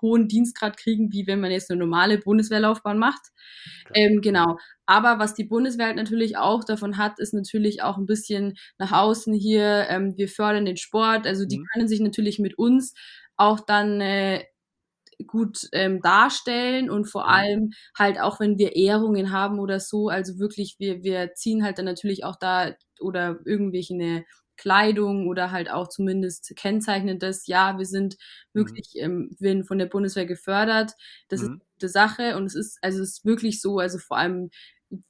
hohen 0.00 0.28
Dienstgrad 0.28 0.76
kriegen, 0.76 1.12
wie 1.12 1.26
wenn 1.26 1.40
man 1.40 1.50
jetzt 1.50 1.70
eine 1.70 1.78
normale 1.80 2.18
Bundeswehrlaufbahn 2.18 2.98
macht. 2.98 3.28
Ähm, 3.94 4.20
genau. 4.20 4.58
Aber 4.86 5.18
was 5.18 5.34
die 5.34 5.44
Bundeswehr 5.44 5.86
halt 5.86 5.96
natürlich 5.96 6.36
auch 6.36 6.64
davon 6.64 6.98
hat, 6.98 7.18
ist 7.18 7.34
natürlich 7.34 7.82
auch 7.82 7.96
ein 7.98 8.06
bisschen 8.06 8.54
nach 8.78 8.92
außen 8.92 9.34
hier, 9.34 9.86
ähm, 9.88 10.16
wir 10.16 10.28
fördern 10.28 10.64
den 10.66 10.76
Sport. 10.76 11.26
Also 11.26 11.44
die 11.46 11.60
Mhm. 11.60 11.68
können 11.72 11.88
sich 11.88 12.00
natürlich 12.00 12.38
mit 12.38 12.58
uns 12.58 12.94
auch 13.36 13.60
dann 13.60 14.00
äh, 14.00 14.44
gut 15.26 15.68
ähm, 15.72 16.00
darstellen 16.02 16.90
und 16.90 17.06
vor 17.06 17.28
Mhm. 17.28 17.30
allem 17.30 17.70
halt 17.98 18.20
auch, 18.20 18.38
wenn 18.40 18.58
wir 18.58 18.76
Ehrungen 18.76 19.32
haben 19.32 19.58
oder 19.60 19.80
so, 19.80 20.08
also 20.08 20.38
wirklich, 20.38 20.76
wir, 20.78 21.02
wir 21.02 21.32
ziehen 21.34 21.64
halt 21.64 21.78
dann 21.78 21.86
natürlich 21.86 22.24
auch 22.24 22.36
da 22.36 22.74
oder 23.00 23.38
irgendwelche 23.46 24.24
Kleidung 24.56 25.28
oder 25.28 25.50
halt 25.52 25.70
auch 25.70 25.88
zumindest 25.88 26.52
kennzeichnen 26.56 27.18
das, 27.18 27.46
ja, 27.46 27.78
wir 27.78 27.86
sind 27.86 28.16
Mhm. 28.54 28.76
wirklich, 28.76 28.92
ähm, 28.96 29.36
werden 29.38 29.64
von 29.64 29.78
der 29.78 29.86
Bundeswehr 29.86 30.26
gefördert. 30.26 30.92
Das 31.28 31.42
ist 31.42 31.48
Mhm. 31.48 31.60
eine 31.60 31.66
gute 31.80 31.88
Sache 31.90 32.36
und 32.36 32.46
es 32.46 32.54
ist, 32.54 32.78
also 32.82 33.02
es 33.02 33.10
ist 33.18 33.24
wirklich 33.24 33.60
so, 33.60 33.78
also 33.78 33.98
vor 33.98 34.16
allem 34.18 34.50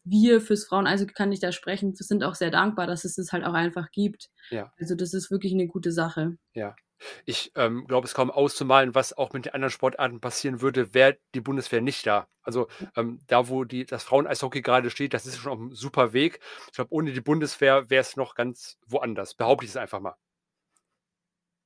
wir 0.04 0.40
fürs 0.40 0.64
Frauen, 0.64 0.86
also 0.86 1.06
kann 1.06 1.32
ich 1.32 1.40
da 1.40 1.52
sprechen, 1.52 1.92
wir 1.98 2.04
sind 2.06 2.24
auch 2.24 2.34
sehr 2.34 2.50
dankbar, 2.50 2.86
dass 2.86 3.04
es 3.04 3.16
das 3.16 3.32
halt 3.32 3.44
auch 3.44 3.52
einfach 3.54 3.90
gibt. 3.92 4.30
Ja. 4.50 4.72
Also 4.78 4.94
das 4.94 5.12
ist 5.14 5.30
wirklich 5.30 5.52
eine 5.52 5.66
gute 5.68 5.92
Sache. 5.92 6.38
Ja. 6.54 6.76
Ich 7.24 7.52
ähm, 7.54 7.86
glaube, 7.86 8.06
es 8.06 8.14
kaum 8.14 8.30
auszumalen, 8.30 8.94
was 8.94 9.12
auch 9.12 9.32
mit 9.32 9.46
den 9.46 9.54
anderen 9.54 9.70
Sportarten 9.70 10.20
passieren 10.20 10.60
würde, 10.60 10.94
wäre 10.94 11.18
die 11.34 11.40
Bundeswehr 11.40 11.80
nicht 11.80 12.06
da. 12.06 12.28
Also 12.42 12.68
ähm, 12.96 13.20
da, 13.26 13.48
wo 13.48 13.64
die, 13.64 13.84
das 13.84 14.04
Frauen-Eishockey 14.04 14.62
gerade 14.62 14.90
steht, 14.90 15.14
das 15.14 15.26
ist 15.26 15.38
schon 15.38 15.52
auf 15.52 15.58
einem 15.58 15.74
super 15.74 16.12
Weg. 16.12 16.40
Ich 16.68 16.74
glaube, 16.74 16.92
ohne 16.92 17.12
die 17.12 17.20
Bundeswehr 17.20 17.90
wäre 17.90 18.00
es 18.00 18.16
noch 18.16 18.34
ganz 18.34 18.78
woanders. 18.86 19.34
Behaupte 19.34 19.64
ich 19.64 19.70
es 19.70 19.76
einfach 19.76 20.00
mal. 20.00 20.16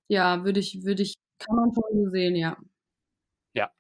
Ja, 0.09 0.45
würde 0.45 0.59
ich, 0.59 0.85
würde 0.85 1.03
ich, 1.03 1.15
kann 1.39 1.57
man 1.57 1.73
schon 1.73 2.05
so 2.05 2.11
sehen, 2.11 2.35
ja. 2.35 2.57
Ja. 3.55 3.71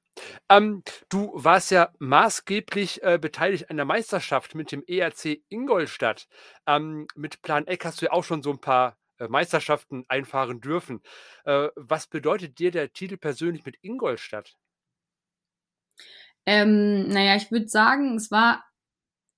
Ähm, 0.49 0.82
du 1.08 1.32
warst 1.35 1.70
ja 1.70 1.93
maßgeblich 1.99 3.02
äh, 3.02 3.19
beteiligt 3.19 3.70
an 3.70 3.76
der 3.76 3.87
Meisterschaft 3.87 4.55
mit 4.55 4.70
dem 4.70 4.85
ERC 4.87 5.43
Ingolstadt. 5.49 6.29
Ähm, 6.67 7.08
mit 7.17 7.43
Plan 7.43 7.67
Eck 7.67 7.85
hast 7.85 8.00
du 8.00 8.06
ja 8.06 8.12
auch 8.12 8.25
schon 8.25 8.43
so 8.43 8.50
ein 8.50 8.61
paar 8.61 9.00
Meisterschaften 9.28 10.05
einfahren 10.08 10.61
dürfen. 10.61 11.02
Äh, 11.44 11.69
was 11.76 12.06
bedeutet 12.06 12.58
dir 12.58 12.70
der 12.70 12.93
Titel 12.93 13.17
persönlich 13.17 13.64
mit 13.64 13.76
Ingolstadt? 13.82 14.56
Ähm, 16.46 17.09
naja, 17.09 17.37
ich 17.37 17.50
würde 17.50 17.68
sagen, 17.68 18.16
es 18.16 18.30
war 18.30 18.64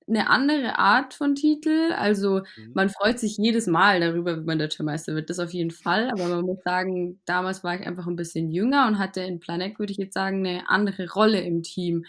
eine 0.08 0.30
andere 0.30 0.78
Art 0.78 1.14
von 1.14 1.34
Titel. 1.36 1.92
Also 1.94 2.42
Mhm. 2.56 2.74
man 2.74 2.90
freut 2.90 3.18
sich 3.20 3.38
jedes 3.38 3.66
Mal 3.68 4.00
darüber, 4.00 4.36
wenn 4.38 4.44
man 4.46 4.58
Deutscher 4.58 4.84
Meister 4.84 5.14
wird. 5.14 5.30
Das 5.30 5.38
auf 5.40 5.52
jeden 5.52 5.70
Fall. 5.72 6.10
Aber 6.10 6.28
man 6.28 6.42
muss 6.46 6.58
sagen, 6.64 7.20
damals 7.26 7.64
war 7.64 7.76
ich 7.76 7.86
einfach 7.86 8.06
ein 8.06 8.16
bisschen 8.16 8.50
jünger 8.52 8.86
und 8.88 8.98
hatte 8.98 9.22
in 9.22 9.40
Planek, 9.40 9.78
würde 9.78 9.92
ich 9.92 9.98
jetzt 9.98 10.14
sagen, 10.14 10.46
eine 10.46 10.68
andere 10.70 11.10
Rolle 11.12 11.40
im 11.42 11.62
Team. 11.62 12.04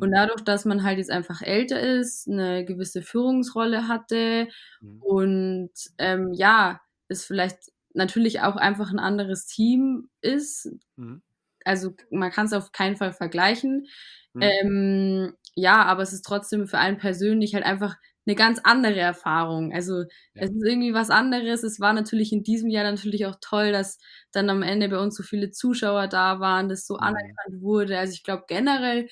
Und 0.00 0.10
Mhm. 0.10 0.14
dadurch, 0.14 0.42
dass 0.44 0.64
man 0.66 0.84
halt 0.84 0.98
jetzt 0.98 1.10
einfach 1.10 1.42
älter 1.42 1.80
ist, 1.80 2.28
eine 2.28 2.64
gewisse 2.64 3.02
Führungsrolle 3.02 3.88
hatte 3.88 4.48
Mhm. 4.80 5.00
und 5.00 5.70
ähm, 5.98 6.32
ja, 6.34 6.80
es 7.08 7.24
vielleicht 7.24 7.58
natürlich 7.94 8.40
auch 8.42 8.56
einfach 8.56 8.90
ein 8.92 8.98
anderes 8.98 9.46
Team 9.46 10.10
ist. 10.20 10.68
Mhm. 10.98 11.20
Also 11.64 11.94
man 12.10 12.30
kann 12.30 12.46
es 12.46 12.52
auf 12.52 12.72
keinen 12.72 12.96
Fall 12.96 13.12
vergleichen. 13.12 13.86
Mhm. 14.34 14.48
Ähm, 14.62 15.34
ja, 15.54 15.82
aber 15.84 16.02
es 16.02 16.12
ist 16.12 16.22
trotzdem 16.24 16.66
für 16.68 16.78
einen 16.78 16.98
persönlich 16.98 17.54
halt 17.54 17.64
einfach 17.64 17.96
eine 18.26 18.36
ganz 18.36 18.60
andere 18.62 19.00
Erfahrung. 19.00 19.72
Also 19.72 20.04
Ja. 20.34 20.44
es 20.44 20.50
ist 20.50 20.62
irgendwie 20.66 20.94
was 20.94 21.10
anderes. 21.10 21.62
Es 21.64 21.80
war 21.80 21.92
natürlich 21.92 22.32
in 22.32 22.42
diesem 22.44 22.70
Jahr 22.70 22.84
natürlich 22.84 23.26
auch 23.26 23.36
toll, 23.40 23.72
dass 23.72 23.98
dann 24.32 24.50
am 24.50 24.62
Ende 24.62 24.88
bei 24.88 24.98
uns 24.98 25.16
so 25.16 25.22
viele 25.22 25.50
Zuschauer 25.50 26.06
da 26.08 26.38
waren, 26.40 26.68
das 26.68 26.86
so 26.86 26.96
Mhm. 27.00 27.38
anerkannt 27.42 27.62
wurde. 27.62 27.98
Also 27.98 28.12
ich 28.14 28.22
glaube 28.24 28.44
generell 28.48 29.08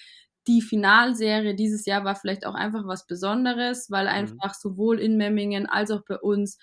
die 0.46 0.62
Finalserie 0.62 1.54
dieses 1.56 1.86
Jahr 1.86 2.04
war 2.04 2.14
vielleicht 2.14 2.46
auch 2.46 2.54
einfach 2.54 2.86
was 2.86 3.06
Besonderes, 3.06 3.90
weil 3.90 4.06
Mhm. 4.10 4.40
einfach 4.40 4.54
sowohl 4.54 5.00
in 5.00 5.16
Memmingen 5.16 5.66
als 5.66 5.90
auch 5.90 6.02
bei 6.06 6.16
uns 6.18 6.58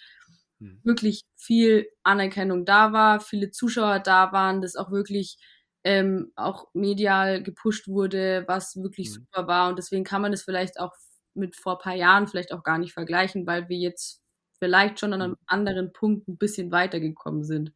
Mhm. 0.63 0.83
wirklich 0.83 1.21
viel 1.37 1.87
Anerkennung 2.03 2.65
da 2.65 2.93
war, 2.93 3.19
viele 3.21 3.51
Zuschauer 3.51 3.99
da 3.99 4.31
waren, 4.31 4.61
das 4.61 4.75
auch 4.75 4.91
wirklich 4.91 5.37
ähm, 5.85 6.31
auch 6.35 6.67
medial 6.73 7.43
gepusht 7.43 7.87
wurde, 7.87 8.45
was 8.47 8.75
wirklich 8.77 9.09
Mhm. 9.09 9.13
super 9.13 9.47
war. 9.47 9.69
Und 9.69 9.77
deswegen 9.79 10.03
kann 10.05 10.21
man 10.21 10.31
das 10.31 10.43
vielleicht 10.43 10.79
auch 10.79 10.93
mit 11.33 11.55
vor 11.55 11.73
ein 11.79 11.83
paar 11.83 11.95
Jahren 11.95 12.27
vielleicht 12.27 12.53
auch 12.53 12.63
gar 12.63 12.77
nicht 12.77 12.93
vergleichen, 12.93 13.45
weil 13.47 13.67
wir 13.69 13.77
jetzt 13.77 14.21
vielleicht 14.59 14.99
schon 14.99 15.13
an 15.13 15.21
einem 15.21 15.31
Mhm. 15.31 15.37
anderen 15.47 15.93
Punkt 15.93 16.27
ein 16.29 16.37
bisschen 16.37 16.71
weitergekommen 16.71 17.43
sind. 17.43 17.73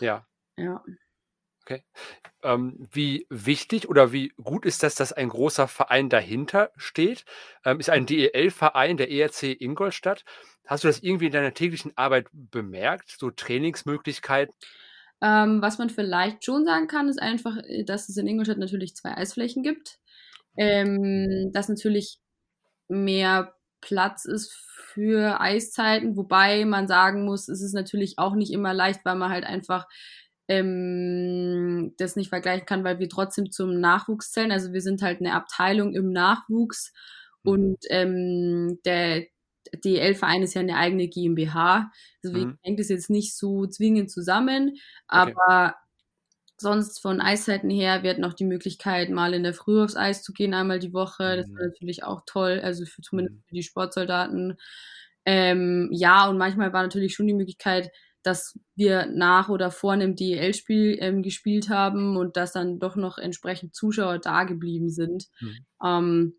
Ja. 0.00 0.26
Ja. 0.58 0.82
Okay. 1.68 1.82
Ähm, 2.42 2.88
wie 2.92 3.26
wichtig 3.28 3.90
oder 3.90 4.10
wie 4.10 4.32
gut 4.42 4.64
ist 4.64 4.82
das, 4.82 4.94
dass 4.94 5.12
ein 5.12 5.28
großer 5.28 5.68
Verein 5.68 6.08
dahinter 6.08 6.70
steht? 6.76 7.26
Ähm, 7.62 7.78
ist 7.78 7.90
ein 7.90 8.06
DEL-Verein 8.06 8.96
der 8.96 9.10
ERC 9.10 9.60
Ingolstadt. 9.60 10.24
Hast 10.66 10.84
du 10.84 10.88
das 10.88 11.00
irgendwie 11.00 11.26
in 11.26 11.32
deiner 11.32 11.52
täglichen 11.52 11.92
Arbeit 11.94 12.28
bemerkt, 12.32 13.14
so 13.18 13.30
Trainingsmöglichkeiten? 13.30 14.54
Ähm, 15.20 15.60
was 15.60 15.76
man 15.76 15.90
vielleicht 15.90 16.42
schon 16.42 16.64
sagen 16.64 16.86
kann, 16.86 17.10
ist 17.10 17.20
einfach, 17.20 17.58
äh, 17.58 17.84
dass 17.84 18.08
es 18.08 18.16
in 18.16 18.26
Ingolstadt 18.26 18.56
natürlich 18.56 18.94
zwei 18.96 19.14
Eisflächen 19.14 19.62
gibt. 19.62 19.98
Ähm, 20.56 21.50
dass 21.52 21.68
natürlich 21.68 22.18
mehr 22.88 23.54
Platz 23.82 24.24
ist 24.24 24.54
für 24.54 25.38
Eiszeiten, 25.38 26.16
wobei 26.16 26.64
man 26.64 26.88
sagen 26.88 27.26
muss, 27.26 27.46
es 27.48 27.60
ist 27.60 27.74
natürlich 27.74 28.18
auch 28.18 28.34
nicht 28.34 28.54
immer 28.54 28.72
leicht, 28.72 29.04
weil 29.04 29.16
man 29.16 29.30
halt 29.30 29.44
einfach 29.44 29.86
ähm, 30.48 31.94
das 31.98 32.16
nicht 32.16 32.30
vergleichen 32.30 32.66
kann, 32.66 32.84
weil 32.84 32.98
wir 32.98 33.08
trotzdem 33.08 33.50
zum 33.50 33.80
Nachwuchs 33.80 34.32
zählen. 34.32 34.50
Also 34.50 34.72
wir 34.72 34.80
sind 34.80 35.02
halt 35.02 35.20
eine 35.20 35.34
Abteilung 35.34 35.94
im 35.94 36.10
Nachwuchs 36.10 36.92
mhm. 37.44 37.52
und 37.52 37.78
ähm, 37.90 38.78
der 38.84 39.26
DL-Verein 39.84 40.42
ist 40.42 40.54
ja 40.54 40.62
eine 40.62 40.76
eigene 40.76 41.08
GmbH. 41.08 41.90
Deswegen 42.24 42.50
mhm. 42.50 42.58
hängt 42.62 42.80
es 42.80 42.88
jetzt 42.88 43.10
nicht 43.10 43.36
so 43.36 43.66
zwingend 43.66 44.10
zusammen. 44.10 44.78
Aber 45.06 45.32
okay. 45.66 45.74
sonst 46.56 47.00
von 47.00 47.20
Eiszeiten 47.20 47.68
her, 47.68 48.02
wir 48.02 48.10
hatten 48.10 48.24
auch 48.24 48.32
die 48.32 48.46
Möglichkeit, 48.46 49.10
mal 49.10 49.34
in 49.34 49.42
der 49.42 49.52
Früh 49.52 49.82
aufs 49.82 49.96
Eis 49.96 50.22
zu 50.22 50.32
gehen, 50.32 50.54
einmal 50.54 50.78
die 50.78 50.94
Woche. 50.94 51.36
Das 51.36 51.46
war 51.48 51.62
mhm. 51.62 51.68
natürlich 51.70 52.04
auch 52.04 52.22
toll, 52.24 52.60
also 52.62 52.86
für, 52.86 53.02
zumindest 53.02 53.36
mhm. 53.36 53.42
für 53.48 53.54
die 53.54 53.62
Sportsoldaten. 53.62 54.56
Ähm, 55.26 55.90
ja, 55.92 56.26
und 56.26 56.38
manchmal 56.38 56.72
war 56.72 56.82
natürlich 56.82 57.14
schon 57.14 57.26
die 57.26 57.34
Möglichkeit, 57.34 57.90
dass 58.22 58.58
wir 58.74 59.06
nach 59.06 59.48
oder 59.48 59.70
vor 59.70 59.92
einem 59.92 60.16
DEL-Spiel 60.16 60.98
ähm, 61.00 61.22
gespielt 61.22 61.68
haben 61.68 62.16
und 62.16 62.36
dass 62.36 62.52
dann 62.52 62.78
doch 62.78 62.96
noch 62.96 63.18
entsprechend 63.18 63.74
Zuschauer 63.74 64.18
da 64.18 64.44
geblieben 64.44 64.90
sind. 64.90 65.26
Mhm. 65.40 65.66
Ähm, 65.84 66.34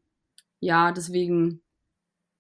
ja, 0.60 0.92
deswegen 0.92 1.62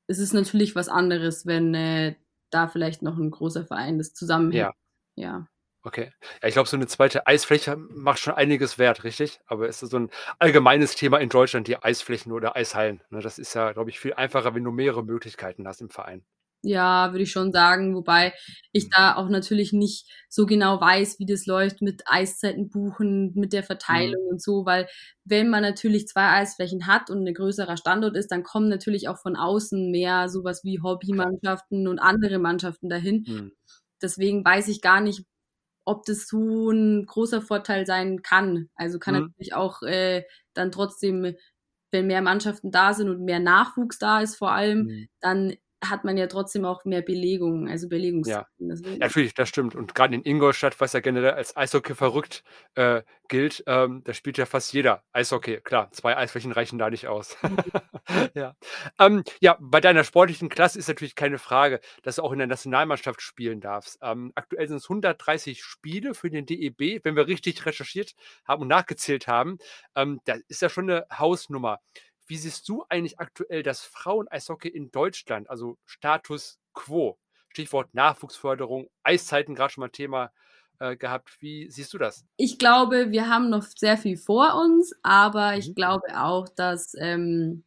ist 0.07 0.19
es 0.19 0.33
natürlich 0.33 0.75
was 0.75 0.89
anderes, 0.89 1.45
wenn 1.45 1.73
äh, 1.73 2.15
da 2.49 2.67
vielleicht 2.67 3.01
noch 3.01 3.17
ein 3.17 3.31
großer 3.31 3.65
Verein 3.65 3.97
das 3.97 4.13
zusammenhält. 4.13 4.73
Ja. 5.15 5.23
ja. 5.23 5.47
Okay. 5.83 6.11
Ja, 6.41 6.47
ich 6.49 6.53
glaube, 6.55 6.67
so 6.67 6.75
eine 6.75 6.87
zweite 6.87 7.25
Eisfläche 7.25 7.77
macht 7.77 8.19
schon 8.19 8.33
einiges 8.33 8.77
wert, 8.77 9.03
richtig? 9.05 9.39
Aber 9.45 9.69
ist 9.69 9.81
das 9.81 9.89
so 9.89 9.97
ein 9.97 10.09
allgemeines 10.37 10.95
Thema 10.95 11.19
in 11.19 11.29
Deutschland, 11.29 11.67
die 11.67 11.81
Eisflächen 11.81 12.33
oder 12.33 12.55
Eishallen? 12.55 13.01
Ne, 13.09 13.21
das 13.21 13.39
ist 13.39 13.53
ja, 13.53 13.71
glaube 13.71 13.89
ich, 13.89 13.99
viel 13.99 14.13
einfacher, 14.13 14.53
wenn 14.55 14.63
du 14.63 14.71
mehrere 14.71 15.03
Möglichkeiten 15.03 15.67
hast 15.67 15.79
im 15.79 15.89
Verein. 15.89 16.25
Ja, 16.61 17.13
würde 17.13 17.23
ich 17.23 17.31
schon 17.31 17.53
sagen, 17.53 17.95
wobei 17.95 18.33
ich 18.73 18.85
mhm. 18.85 18.89
da 18.91 19.15
auch 19.15 19.29
natürlich 19.29 19.71
nicht 19.71 20.09
so 20.27 20.45
genau 20.45 20.81
weiß, 20.81 21.17
wie 21.19 21.25
das 21.25 21.45
läuft 21.45 21.81
mit 21.81 22.03
Eiszeiten 22.05 22.69
buchen, 22.69 23.31
mit 23.33 23.53
der 23.53 23.63
Verteilung 23.63 24.21
mhm. 24.25 24.31
und 24.31 24.41
so, 24.41 24.65
weil 24.65 24.87
wenn 25.23 25.49
man 25.49 25.61
natürlich 25.61 26.07
zwei 26.07 26.29
Eisflächen 26.31 26.85
hat 26.85 27.09
und 27.09 27.25
ein 27.25 27.33
größerer 27.33 27.77
Standort 27.77 28.17
ist, 28.17 28.29
dann 28.31 28.43
kommen 28.43 28.67
natürlich 28.67 29.07
auch 29.07 29.17
von 29.19 29.37
außen 29.37 29.89
mehr 29.89 30.27
sowas 30.27 30.63
wie 30.65 30.81
Hobbymannschaften 30.81 31.87
und 31.87 31.99
andere 31.99 32.39
Mannschaften 32.39 32.89
dahin. 32.89 33.25
Mhm. 33.25 33.51
Deswegen 34.01 34.43
weiß 34.43 34.67
ich 34.67 34.81
gar 34.81 34.99
nicht, 34.99 35.23
ob 35.85 36.05
das 36.05 36.27
so 36.27 36.71
ein 36.71 37.05
großer 37.05 37.41
Vorteil 37.41 37.85
sein 37.85 38.21
kann. 38.21 38.69
Also 38.75 38.99
kann 38.99 39.15
mhm. 39.15 39.21
natürlich 39.21 39.53
auch 39.53 39.81
äh, 39.81 40.23
dann 40.53 40.71
trotzdem, 40.71 41.35
wenn 41.91 42.07
mehr 42.07 42.21
Mannschaften 42.21 42.69
da 42.69 42.93
sind 42.93 43.09
und 43.09 43.23
mehr 43.23 43.39
Nachwuchs 43.39 43.97
da 43.97 44.21
ist 44.21 44.35
vor 44.35 44.51
allem, 44.51 44.83
mhm. 44.83 45.07
dann 45.21 45.53
hat 45.83 46.03
man 46.03 46.17
ja 46.17 46.27
trotzdem 46.27 46.65
auch 46.65 46.83
mehr 46.83 47.01
Belegung, 47.01 47.69
also 47.69 47.87
Belegungszeiten. 47.87 48.69
Ja. 48.69 48.97
natürlich, 48.97 49.33
das 49.33 49.47
stimmt. 49.49 49.75
Und 49.75 49.95
gerade 49.95 50.13
in 50.13 50.23
Ingolstadt, 50.23 50.79
was 50.79 50.93
ja 50.93 50.99
generell 50.99 51.31
als 51.31 51.55
Eishockey 51.55 51.95
verrückt 51.95 52.43
äh, 52.75 53.01
gilt, 53.29 53.63
ähm, 53.65 54.01
da 54.03 54.13
spielt 54.13 54.37
ja 54.37 54.45
fast 54.45 54.73
jeder 54.73 55.03
Eishockey. 55.13 55.61
Klar, 55.61 55.91
zwei 55.91 56.17
Eisflächen 56.17 56.51
reichen 56.51 56.77
da 56.79 56.89
nicht 56.89 57.07
aus. 57.07 57.37
Ja. 58.33 58.55
Ähm, 58.99 59.23
ja, 59.39 59.55
bei 59.59 59.81
deiner 59.81 60.03
sportlichen 60.03 60.49
Klasse 60.49 60.79
ist 60.79 60.87
natürlich 60.87 61.13
keine 61.13 61.37
Frage, 61.37 61.79
dass 62.01 62.15
du 62.15 62.23
auch 62.23 62.31
in 62.31 62.39
der 62.39 62.47
Nationalmannschaft 62.47 63.21
spielen 63.21 63.61
darfst. 63.61 63.99
Ähm, 64.01 64.31
aktuell 64.33 64.67
sind 64.67 64.77
es 64.77 64.85
130 64.85 65.63
Spiele 65.63 66.15
für 66.15 66.31
den 66.31 66.47
DEB, 66.47 67.03
wenn 67.03 67.15
wir 67.15 67.27
richtig 67.27 67.67
recherchiert 67.67 68.15
haben 68.47 68.63
und 68.63 68.67
nachgezählt 68.67 69.27
haben. 69.27 69.59
Ähm, 69.95 70.21
das 70.25 70.39
ist 70.47 70.63
ja 70.63 70.69
schon 70.69 70.89
eine 70.89 71.05
Hausnummer. 71.11 71.81
Wie 72.29 72.37
siehst 72.37 72.69
du 72.69 72.85
eigentlich 72.89 73.19
aktuell 73.19 73.63
das 73.63 73.81
Frauen-Eishockey 73.81 74.69
in 74.69 74.91
Deutschland, 74.91 75.49
also 75.49 75.77
Status 75.85 76.59
quo? 76.73 77.17
Stichwort 77.49 77.95
Nachwuchsförderung, 77.95 78.87
Eiszeiten 79.01 79.55
gerade 79.55 79.73
schon 79.73 79.81
mal 79.81 79.89
Thema 79.89 80.31
äh, 80.77 80.95
gehabt. 80.95 81.41
Wie 81.41 81.69
siehst 81.71 81.91
du 81.91 81.97
das? 81.97 82.23
Ich 82.37 82.59
glaube, 82.59 83.09
wir 83.09 83.27
haben 83.27 83.49
noch 83.49 83.63
sehr 83.63 83.97
viel 83.97 84.15
vor 84.15 84.53
uns, 84.61 84.93
aber 85.01 85.57
ich 85.57 85.69
mhm. 85.69 85.73
glaube 85.73 86.21
auch, 86.21 86.47
dass, 86.49 86.93
ähm, 86.99 87.63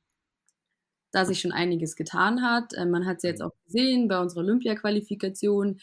da 1.10 1.24
sich 1.24 1.40
schon 1.40 1.52
einiges 1.52 1.96
getan 1.96 2.42
hat. 2.42 2.72
Äh, 2.74 2.86
man 2.86 3.04
hat 3.04 3.16
es 3.16 3.24
jetzt 3.24 3.40
mhm. 3.40 3.46
auch 3.46 3.54
gesehen 3.66 4.08
bei 4.08 4.20
unserer 4.20 4.40
Olympia-Qualifikation 4.40 5.80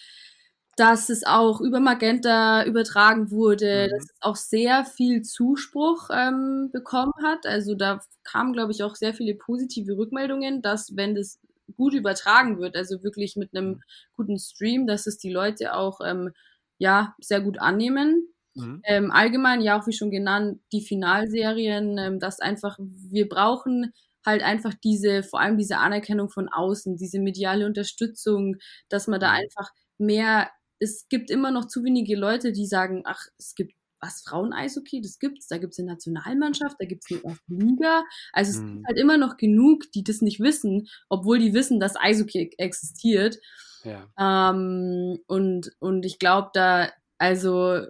dass 0.80 1.10
es 1.10 1.26
auch 1.26 1.60
über 1.60 1.82
Magenta 1.82 2.64
übertragen 2.64 3.32
wurde, 3.32 3.88
mhm. 3.88 3.92
dass 3.92 4.04
es 4.06 4.16
auch 4.22 4.36
sehr 4.38 4.86
viel 4.86 5.24
Zuspruch 5.24 6.10
ähm, 6.14 6.70
bekommen 6.72 7.12
hat. 7.22 7.46
Also 7.46 7.76
da 7.76 8.00
kamen, 8.24 8.54
glaube 8.54 8.72
ich, 8.72 8.84
auch 8.84 8.96
sehr 8.96 9.14
viele 9.14 9.36
positive 9.36 9.98
Rückmeldungen, 9.98 10.62
dass 10.62 10.96
wenn 10.96 11.16
das 11.16 11.40
gut 11.76 11.94
übertragen 11.94 12.60
wird, 12.60 12.78
also 12.78 13.04
wirklich 13.04 13.36
mit 13.36 13.54
einem 13.54 13.70
mhm. 13.70 13.82
guten 14.16 14.40
Stream, 14.40 14.88
dass 14.88 15.06
es 15.06 15.18
die 15.18 15.32
Leute 15.32 15.76
auch 15.76 16.00
ähm, 16.04 16.32
ja 16.78 17.14
sehr 17.20 17.42
gut 17.42 17.60
annehmen. 17.60 18.30
Mhm. 18.56 18.82
Ähm, 18.86 19.12
allgemein, 19.12 19.62
ja 19.62 19.78
auch 19.78 19.86
wie 19.86 19.94
schon 19.94 20.12
genannt, 20.12 20.62
die 20.72 20.82
Finalserien, 20.82 21.98
ähm, 21.98 22.20
dass 22.20 22.40
einfach 22.40 22.78
wir 22.80 23.28
brauchen 23.28 23.94
halt 24.26 24.44
einfach 24.44 24.74
diese, 24.84 25.24
vor 25.24 25.40
allem 25.42 25.58
diese 25.58 25.78
Anerkennung 25.78 26.30
von 26.30 26.50
außen, 26.50 26.96
diese 26.96 27.20
mediale 27.20 27.66
Unterstützung, 27.66 28.56
dass 28.88 29.08
man 29.08 29.20
da 29.20 29.32
mhm. 29.32 29.40
einfach 29.40 29.72
mehr 29.98 30.50
es 30.80 31.08
gibt 31.10 31.30
immer 31.30 31.52
noch 31.52 31.66
zu 31.66 31.84
wenige 31.84 32.16
Leute, 32.16 32.52
die 32.52 32.66
sagen, 32.66 33.04
ach, 33.06 33.28
es 33.38 33.56
gibt 33.56 33.74
was, 34.02 34.22
Frauen-Eishockey, 34.22 35.02
das 35.02 35.20
gibt's, 35.20 35.48
da 35.48 35.58
gibt's 35.58 35.80
eine 35.80 35.90
Nationalmannschaft, 35.92 36.78
da 36.80 36.86
gibt's 36.86 37.08
eine 37.12 37.38
Liga. 37.48 38.04
Also 38.32 38.52
es 38.52 38.58
mhm. 38.62 38.76
gibt 38.76 38.88
halt 38.88 38.98
immer 38.98 39.18
noch 39.18 39.38
genug, 39.38 39.92
die 39.92 40.04
das 40.04 40.22
nicht 40.22 40.40
wissen, 40.40 40.88
obwohl 41.10 41.40
die 41.40 41.54
wissen, 41.54 41.80
dass 41.80 41.98
Eishockey 41.98 42.52
existiert. 42.58 43.40
Ja. 43.84 44.08
Ähm, 44.18 45.20
und, 45.28 45.72
und 45.80 46.06
ich 46.06 46.20
glaube, 46.20 46.50
da, 46.54 46.90
also 47.18 47.82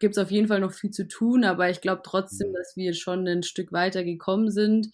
gibt's 0.00 0.18
auf 0.18 0.30
jeden 0.30 0.48
Fall 0.48 0.60
noch 0.60 0.72
viel 0.72 0.90
zu 0.90 1.08
tun, 1.08 1.44
aber 1.44 1.70
ich 1.70 1.80
glaube 1.80 2.02
trotzdem, 2.04 2.50
mhm. 2.50 2.54
dass 2.54 2.76
wir 2.76 2.92
schon 2.94 3.26
ein 3.26 3.42
Stück 3.42 3.72
weiter 3.72 4.04
gekommen 4.04 4.50
sind. 4.50 4.90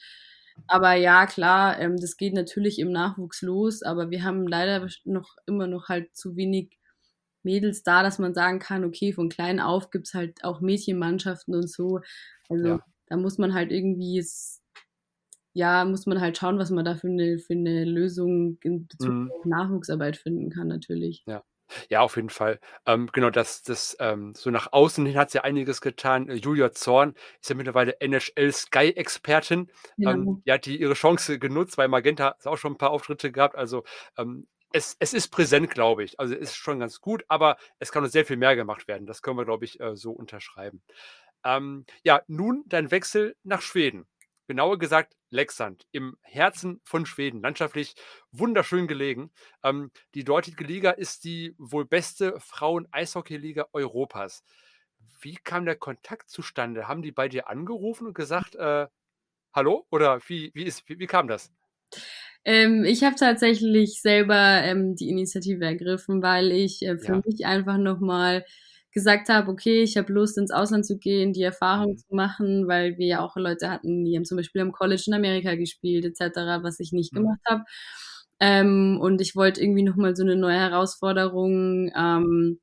Aber 0.67 0.93
ja, 0.95 1.27
klar, 1.27 1.81
ähm, 1.81 1.97
das 1.97 2.17
geht 2.17 2.35
natürlich 2.35 2.79
im 2.79 2.93
Nachwuchs 2.93 3.43
los, 3.43 3.83
aber 3.83 4.11
wir 4.11 4.23
haben 4.25 4.47
leider 4.47 4.87
noch 5.05 5.37
immer 5.47 5.67
noch 5.67 5.89
halt 5.89 6.15
zu 6.15 6.37
wenig 6.37 6.79
Mädels 7.43 7.83
da, 7.83 8.03
dass 8.03 8.19
man 8.19 8.35
sagen 8.35 8.59
kann, 8.59 8.85
okay, 8.85 9.13
von 9.13 9.29
klein 9.29 9.61
auf 9.61 9.91
gibt 9.91 10.07
es 10.07 10.15
halt 10.15 10.45
auch 10.45 10.61
Mädchenmannschaften 10.61 11.55
und 11.55 11.71
so. 11.71 12.01
Also 12.49 12.67
ja. 12.67 12.85
da 13.07 13.17
muss 13.17 13.39
man 13.39 13.55
halt 13.55 13.73
irgendwie, 13.73 14.25
ja, 15.53 15.85
muss 15.85 16.07
man 16.07 16.21
halt 16.21 16.39
schauen, 16.39 16.59
was 16.59 16.71
man 16.71 16.85
da 16.85 16.97
für 16.97 17.09
eine, 17.09 17.39
für 17.39 17.55
eine 17.55 17.85
Lösung 17.85 18.59
in 18.63 18.87
Bezug 18.87 19.13
mhm. 19.13 19.31
auf 19.33 19.45
Nachwuchsarbeit 19.45 20.17
finden 20.17 20.51
kann, 20.51 20.69
natürlich. 20.69 21.23
Ja. 21.27 21.43
Ja, 21.89 22.01
auf 22.01 22.17
jeden 22.17 22.31
Fall. 22.31 22.61
Ähm, 22.87 23.09
genau, 23.13 23.31
das, 23.31 23.63
das 23.63 23.97
ähm, 24.01 24.35
so 24.35 24.51
nach 24.51 24.73
außen 24.73 25.07
hin 25.07 25.17
hat 25.17 25.31
sie 25.31 25.45
einiges 25.45 25.81
getan. 25.81 26.29
Äh, 26.29 26.35
Julia 26.35 26.73
Zorn 26.73 27.15
ist 27.41 27.49
ja 27.49 27.55
mittlerweile 27.55 28.01
NHL 28.01 28.53
Sky-Expertin. 28.53 29.71
Ja. 29.97 30.13
Ähm, 30.13 30.43
die 30.45 30.53
hat 30.53 30.67
die 30.67 30.81
ihre 30.81 30.95
Chance 30.95 31.39
genutzt, 31.39 31.79
weil 31.79 31.89
Magenta 31.89 32.25
hat 32.25 32.47
auch 32.47 32.57
schon 32.57 32.73
ein 32.73 32.79
paar 32.79 32.91
Auftritte 32.91 33.31
gehabt. 33.33 33.57
Also 33.57 33.85
ähm, 34.17 34.47
es, 34.73 34.97
es 34.99 35.13
ist 35.15 35.29
präsent, 35.29 35.71
glaube 35.71 36.05
ich. 36.05 36.19
Also 36.21 36.35
ist 36.35 36.57
schon 36.57 36.81
ganz 36.81 37.01
gut, 37.01 37.25
aber 37.29 37.57
es 37.79 37.93
kann 37.93 38.03
noch 38.03 38.11
sehr 38.11 38.25
viel 38.25 38.37
mehr 38.37 38.57
gemacht 38.57 38.89
werden. 38.89 39.07
Das 39.07 39.23
können 39.23 39.39
wir, 39.39 39.45
glaube 39.45 39.65
ich, 39.65 39.81
äh, 39.81 39.97
so 39.97 40.13
unterschreiben. 40.13 40.83
Ähm, 41.45 41.87
ja, 42.05 42.23
nun 42.27 42.65
dein 42.67 42.91
Wechsel 42.91 43.37
nach 43.43 43.63
Schweden. 43.63 44.07
Genauer 44.47 44.79
gesagt 44.79 45.17
Leksand, 45.31 45.87
im 45.93 46.17
Herzen 46.23 46.81
von 46.85 47.07
Schweden. 47.07 47.41
Landschaftlich 47.41 47.95
wunderschön 48.33 48.89
gelegen. 48.89 49.33
Ähm, 49.63 49.91
die 50.15 50.25
dortige 50.25 50.65
Liga 50.65 50.91
ist 50.91 51.25
die 51.25 51.55
wohl 51.59 51.85
beste 51.85 52.39
Frauen-Eishockey-Liga 52.41 53.69
Europas. 53.73 54.43
Wie 55.21 55.37
kam 55.37 55.67
der 55.67 55.77
Kontakt 55.77 56.31
zustande? 56.31 56.89
Haben 56.89 57.03
die 57.03 57.13
bei 57.13 57.29
dir 57.29 57.49
angerufen 57.49 58.09
und 58.09 58.15
gesagt, 58.15 58.57
äh, 58.57 58.89
hallo? 59.55 59.87
Oder 59.91 60.21
wie, 60.27 60.51
wie, 60.55 60.65
ist, 60.65 60.89
wie, 60.89 60.99
wie 60.99 61.07
kam 61.07 61.29
das? 61.29 61.53
Ähm, 62.45 62.85
ich 62.85 63.05
habe 63.05 63.17
tatsächlich 63.17 64.01
selber 64.01 64.63
ähm, 64.63 64.97
die 64.97 65.11
Initiative 65.11 65.65
ergriffen, 65.65 66.23
weil 66.23 66.53
ich 66.53 66.83
äh, 66.83 66.97
für 66.97 67.15
ja. 67.15 67.23
mich 67.25 67.45
einfach 67.45 67.77
nochmal 67.77 68.45
gesagt 68.93 69.29
habe, 69.29 69.51
okay, 69.51 69.83
ich 69.83 69.97
habe 69.97 70.13
Lust 70.13 70.39
ins 70.39 70.51
Ausland 70.51 70.85
zu 70.85 70.99
gehen, 70.99 71.33
die 71.33 71.43
Erfahrung 71.43 71.93
mhm. 71.93 71.99
zu 71.99 72.15
machen, 72.15 72.67
weil 72.67 72.99
wir 72.99 73.07
ja 73.07 73.21
auch 73.21 73.37
Leute 73.37 73.71
hatten, 73.71 74.05
die 74.05 74.17
haben 74.17 74.25
zum 74.25 74.37
Beispiel 74.37 74.63
am 74.63 74.73
College 74.73 75.05
in 75.07 75.15
Amerika 75.15 75.55
gespielt 75.55 76.05
etc., 76.05 76.63
was 76.63 76.81
ich 76.81 76.93
nicht 76.93 77.13
mhm. 77.13 77.19
gemacht 77.19 77.41
habe. 77.47 77.65
Ähm, 78.41 78.99
und 79.01 79.21
ich 79.21 79.37
wollte 79.37 79.63
irgendwie 79.63 79.83
nochmal 79.83 80.17
so 80.17 80.23
eine 80.23 80.37
neue 80.37 80.59
Herausforderung. 80.59 81.91
Ähm, 81.95 82.59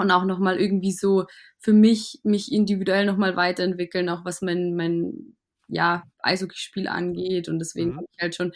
und 0.00 0.10
auch 0.10 0.24
nochmal 0.24 0.58
irgendwie 0.58 0.92
so 0.92 1.26
für 1.58 1.74
mich, 1.74 2.20
mich 2.24 2.50
individuell 2.52 3.04
nochmal 3.04 3.36
weiterentwickeln, 3.36 4.08
auch 4.08 4.24
was 4.24 4.40
mein, 4.40 4.74
mein 4.74 5.36
ja, 5.70 6.04
Eishockeyspiel 6.20 6.88
angeht. 6.88 7.48
Und 7.48 7.58
deswegen 7.60 7.92
Mhm. 7.92 7.96
habe 7.96 8.06
ich 8.16 8.22
halt 8.22 8.34
schon 8.36 8.52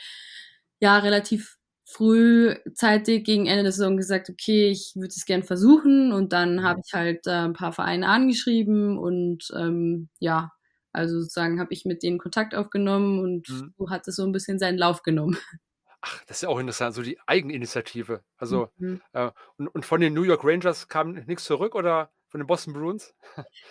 ja 0.81 0.99
relativ 0.99 1.57
frühzeitig 1.87 3.25
gegen 3.25 3.47
Ende 3.47 3.63
der 3.65 3.73
Saison 3.73 3.97
gesagt, 3.97 4.31
okay, 4.31 4.69
ich 4.71 4.93
würde 4.97 5.09
es 5.09 5.27
gern 5.27 5.43
versuchen. 5.43 6.13
Und 6.13 6.33
dann 6.33 6.63
Mhm. 6.63 6.65
habe 6.65 6.81
ich 6.85 6.93
halt 6.95 7.27
äh, 7.27 7.31
ein 7.33 7.53
paar 7.53 7.73
Vereine 7.73 8.09
angeschrieben 8.09 8.99
und 8.99 9.45
ähm, 9.57 10.09
ja, 10.19 10.51
also 10.93 11.21
sozusagen 11.21 11.61
habe 11.61 11.73
ich 11.75 11.85
mit 11.85 12.03
denen 12.03 12.19
Kontakt 12.19 12.55
aufgenommen 12.55 13.19
und 13.21 13.49
Mhm. 13.49 13.75
so 13.77 13.91
hat 13.91 14.09
es 14.09 14.17
so 14.17 14.25
ein 14.25 14.33
bisschen 14.33 14.59
seinen 14.59 14.79
Lauf 14.79 15.03
genommen. 15.03 15.37
Ach, 16.03 16.25
das 16.27 16.39
ist 16.39 16.43
ja 16.43 16.49
auch 16.49 16.59
interessant, 16.59 16.95
so 16.95 17.03
die 17.03 17.19
Eigeninitiative. 17.27 18.23
Also, 18.37 18.69
Mhm. 18.79 19.01
äh, 19.13 19.31
und 19.57 19.69
und 19.69 19.87
von 19.87 20.01
den 20.01 20.13
New 20.15 20.23
York 20.23 20.45
Rangers 20.45 20.89
kam 20.89 21.13
nix 21.13 21.45
zurück 21.45 21.75
oder 21.75 22.13
von 22.35 22.41
den 22.41 22.49
Boston 22.49 22.73
Bruins? 22.75 23.15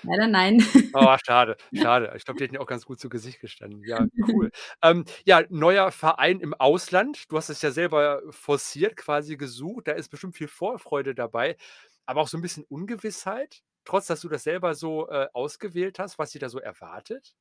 Leider 0.03 0.27
nein. 0.27 0.61
Oh, 0.95 1.15
schade, 1.25 1.57
schade. 1.73 2.13
Ich 2.15 2.23
glaube, 2.23 2.37
die 2.37 2.43
hätten 2.43 2.53
ja 2.55 2.61
auch 2.61 2.67
ganz 2.67 2.85
gut 2.85 2.99
zu 2.99 3.09
Gesicht 3.09 3.39
gestanden. 3.39 3.83
Ja, 3.87 4.05
cool. 4.31 4.51
Ähm, 4.83 5.05
ja, 5.25 5.41
neuer 5.49 5.91
Verein 5.91 6.39
im 6.39 6.53
Ausland. 6.53 7.31
Du 7.31 7.37
hast 7.37 7.49
es 7.49 7.63
ja 7.63 7.71
selber 7.71 8.21
forciert, 8.29 8.95
quasi 8.95 9.35
gesucht. 9.35 9.87
Da 9.87 9.93
ist 9.93 10.09
bestimmt 10.09 10.37
viel 10.37 10.47
Vorfreude 10.47 11.15
dabei, 11.15 11.57
aber 12.05 12.21
auch 12.21 12.27
so 12.27 12.37
'n 12.37 12.41
bisschen 12.41 12.63
Ungewissheit, 12.65 13.63
trotz 13.85 14.05
dass 14.05 14.21
du 14.21 14.29
das 14.29 14.43
selber 14.43 14.75
so, 14.75 15.09
äh, 15.09 15.27
ausgewählt 15.33 15.97
hast, 15.97 16.19
was 16.19 16.31
dich 16.31 16.39
da 16.41 16.49
so 16.49 16.59
erwartet? 16.59 17.33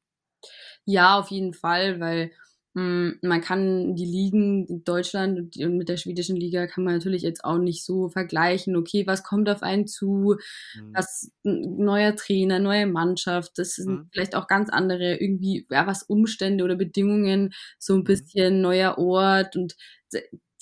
Ja, 0.86 1.18
auf 1.18 1.30
jeden 1.30 1.54
Fall, 1.54 2.00
weil, 2.00 2.32
man 2.74 3.40
kann 3.42 3.94
die 3.96 4.04
Ligen 4.06 4.66
in 4.66 4.84
Deutschland 4.84 5.56
und 5.58 5.76
mit 5.78 5.88
der 5.90 5.96
schwedischen 5.98 6.36
Liga 6.36 6.66
kann 6.66 6.84
man 6.84 6.94
natürlich 6.94 7.22
jetzt 7.22 7.44
auch 7.44 7.58
nicht 7.58 7.84
so 7.84 8.08
vergleichen. 8.08 8.76
Okay, 8.76 9.06
was 9.06 9.22
kommt 9.24 9.48
auf 9.50 9.62
einen 9.62 9.86
zu? 9.86 10.36
Mhm. 10.74 10.96
Was 10.96 11.30
neuer 11.44 12.16
Trainer, 12.16 12.58
neue 12.60 12.86
Mannschaft, 12.86 13.52
das 13.58 13.74
sind 13.76 14.00
Mhm. 14.00 14.12
vielleicht 14.12 14.34
auch 14.36 14.46
ganz 14.48 14.70
andere 14.70 15.16
irgendwie, 15.20 15.66
ja, 15.70 15.86
was 15.86 16.02
Umstände 16.04 16.64
oder 16.64 16.76
Bedingungen, 16.76 17.52
so 17.78 17.94
'n 17.94 18.04
Mhm. 18.04 18.04
bisschen 18.04 18.60
neuer 18.62 18.98
Ort 18.98 19.56
und 19.56 19.74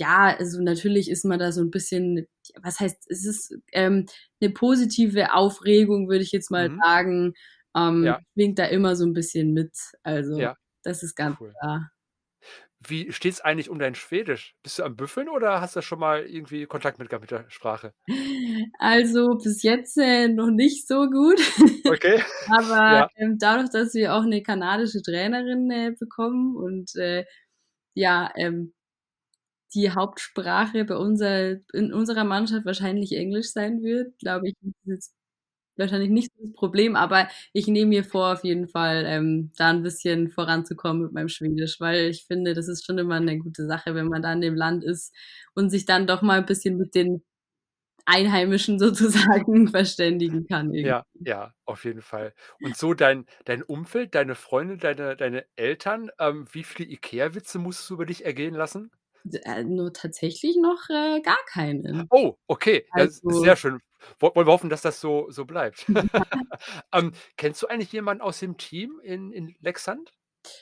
ja, 0.01 0.37
also 0.39 0.63
natürlich 0.63 1.11
ist 1.11 1.25
man 1.27 1.39
da 1.41 1.53
so 1.53 1.61
'n 1.63 1.71
bisschen 1.71 2.27
was 2.63 2.81
heißt 2.81 3.07
es 3.11 3.25
ist, 3.27 3.55
ähm, 3.73 4.07
'ne 4.41 4.51
positive 4.51 5.35
Aufregung, 5.35 6.09
würde 6.09 6.25
ich 6.25 6.33
jetzt 6.33 6.51
mal 6.51 6.69
Mhm. 6.69 6.83
sagen, 6.83 7.35
ähm, 7.77 8.15
Ja. 8.15 8.21
schwingt 8.35 8.59
da 8.59 8.65
immer 8.67 8.97
so 8.97 9.05
'n 9.05 9.13
bisschen 9.15 9.53
mit. 9.53 9.73
Also, 10.03 10.49
Ja. 10.49 10.57
das 10.85 11.03
ist 11.05 11.15
ganz 11.17 11.37
Cool. 11.39 11.57
klar. 11.61 11.91
Wie 12.87 13.13
steht's 13.13 13.43
eigentlich 13.43 13.69
um 13.69 13.79
dein 13.79 13.95
Schwedisch? 13.95 14.55
Bist 14.63 14.79
du 14.79 14.85
am 14.85 14.97
Büffeln 14.97 15.29
oder 15.29 15.61
hast 15.61 15.77
du 15.77 15.83
schon 15.83 15.99
mal 15.99 16.25
irgendwie 16.25 16.65
Kontakt 16.67 16.99
mit 16.99 17.11
gehabt 17.11 17.23
mit 17.23 17.31
der 17.31 17.45
Sprache? 17.51 17.93
Also, 18.79 19.37
bis 19.43 19.63
jetzt, 19.63 19.97
äh, 19.99 20.29
noch 20.29 20.51
nicht 20.51 20.87
so 20.89 21.09
gut. 21.11 21.39
Okay. 21.87 22.23
Aber, 22.47 22.81
Ja. 22.87 23.11
ähm, 23.17 23.39
dadurch, 23.39 23.71
dass 23.71 23.95
wir 23.95 24.15
auch 24.15 24.25
'ne 24.25 24.43
kanadische 24.43 25.03
Trainerin, 25.03 25.71
äh, 25.71 25.93
bekommen 25.99 26.57
und, 26.57 26.95
äh, 26.97 27.25
ja, 27.95 28.31
ähm, 28.37 28.75
die 29.75 29.91
Hauptsprache 29.93 30.85
bei 30.87 30.97
unser 30.97 31.53
in 31.75 31.93
unserer 31.95 32.25
Mannschaft 32.25 32.67
wahrscheinlich 32.67 33.13
Englisch 33.17 33.53
sein 33.53 33.83
wird, 33.83 34.19
glaube 34.21 34.49
ich, 34.51 34.55
ist 34.63 34.75
es 34.85 34.87
jetzt 34.87 35.15
wahrscheinlich 35.81 36.11
nicht 36.11 36.31
so 36.37 36.45
das 36.45 36.53
Problem, 36.55 36.97
aber 36.97 37.29
ich 37.53 37.67
nehme 37.69 37.89
mir 37.89 38.05
vor, 38.05 38.33
auf 38.35 38.45
jeden 38.45 38.69
Fall, 38.69 39.05
ähm, 39.07 39.53
da 39.59 39.71
'n 39.71 39.83
bisschen 39.83 40.31
voranzukommen 40.31 41.03
mit 41.03 41.13
meinem 41.13 41.29
Schwedisch, 41.31 41.81
weil 41.81 42.11
ich 42.11 42.27
finde, 42.27 42.55
das 42.55 42.69
ist 42.69 42.87
schon 42.87 42.99
immer 42.99 43.21
'ne 43.21 43.39
gute 43.39 43.67
Sache, 43.67 43.95
wenn 43.97 44.09
man 44.09 44.23
da 44.23 44.33
in 44.33 44.41
dem 44.43 44.55
Land 44.57 44.85
ist 44.85 45.15
und 45.55 45.71
sich 45.71 45.87
dann 45.87 46.07
doch 46.07 46.23
mal 46.23 46.39
'n 46.41 46.47
bisschen 46.47 46.77
mit 46.79 46.95
den 46.95 47.23
Einheimischen 48.07 48.79
sozusagen 49.49 49.69
verständigen 49.69 50.47
kann 50.47 50.75
Ja, 50.83 51.05
irgendwie. 51.05 51.27
ja, 51.27 51.55
auf 51.67 51.85
jeden 51.85 52.01
Fall. 52.03 52.35
Und 52.61 52.77
so 52.77 52.95
dein 52.95 53.27
dein 53.45 53.63
Umfeld, 53.63 54.15
deine 54.15 54.35
Freunde, 54.35 54.77
deine 54.79 55.17
deine 55.17 55.47
Eltern, 55.57 56.11
ähm, 56.19 56.47
wie 56.53 56.65
viele 56.65 56.89
IKEA-Witze 56.91 57.59
musstest 57.59 57.91
du 57.91 57.95
über 57.95 58.07
dich 58.07 58.25
ergehen 58.25 58.55
lassen? 58.55 58.91
Äh, 59.45 59.65
nur 59.65 59.93
tatsächlich 59.93 60.57
noch, 60.57 60.89
äh, 60.91 61.21
gar 61.23 61.39
keinen. 61.47 62.11
Oh, 62.11 62.37
okay, 62.49 62.87
ja, 62.95 63.09
Also 63.09 63.29
sehr 63.29 63.57
schön. 63.57 63.81
Wo 64.19 64.33
wollen 64.35 64.47
wir 64.47 64.53
hoffen, 64.53 64.71
dass 64.71 64.83
das 64.83 65.01
so 65.01 65.31
so 65.31 65.45
bleibt. 65.47 65.87
Ähm, 66.93 67.13
kennst 67.37 67.63
du 67.63 67.69
eigentlich 67.69 67.93
jemanden 67.93 68.23
aus 68.23 68.41
dem 68.41 68.57
Team 68.59 69.01
in 69.03 69.33
in 69.33 69.55
Leksand? 69.61 70.13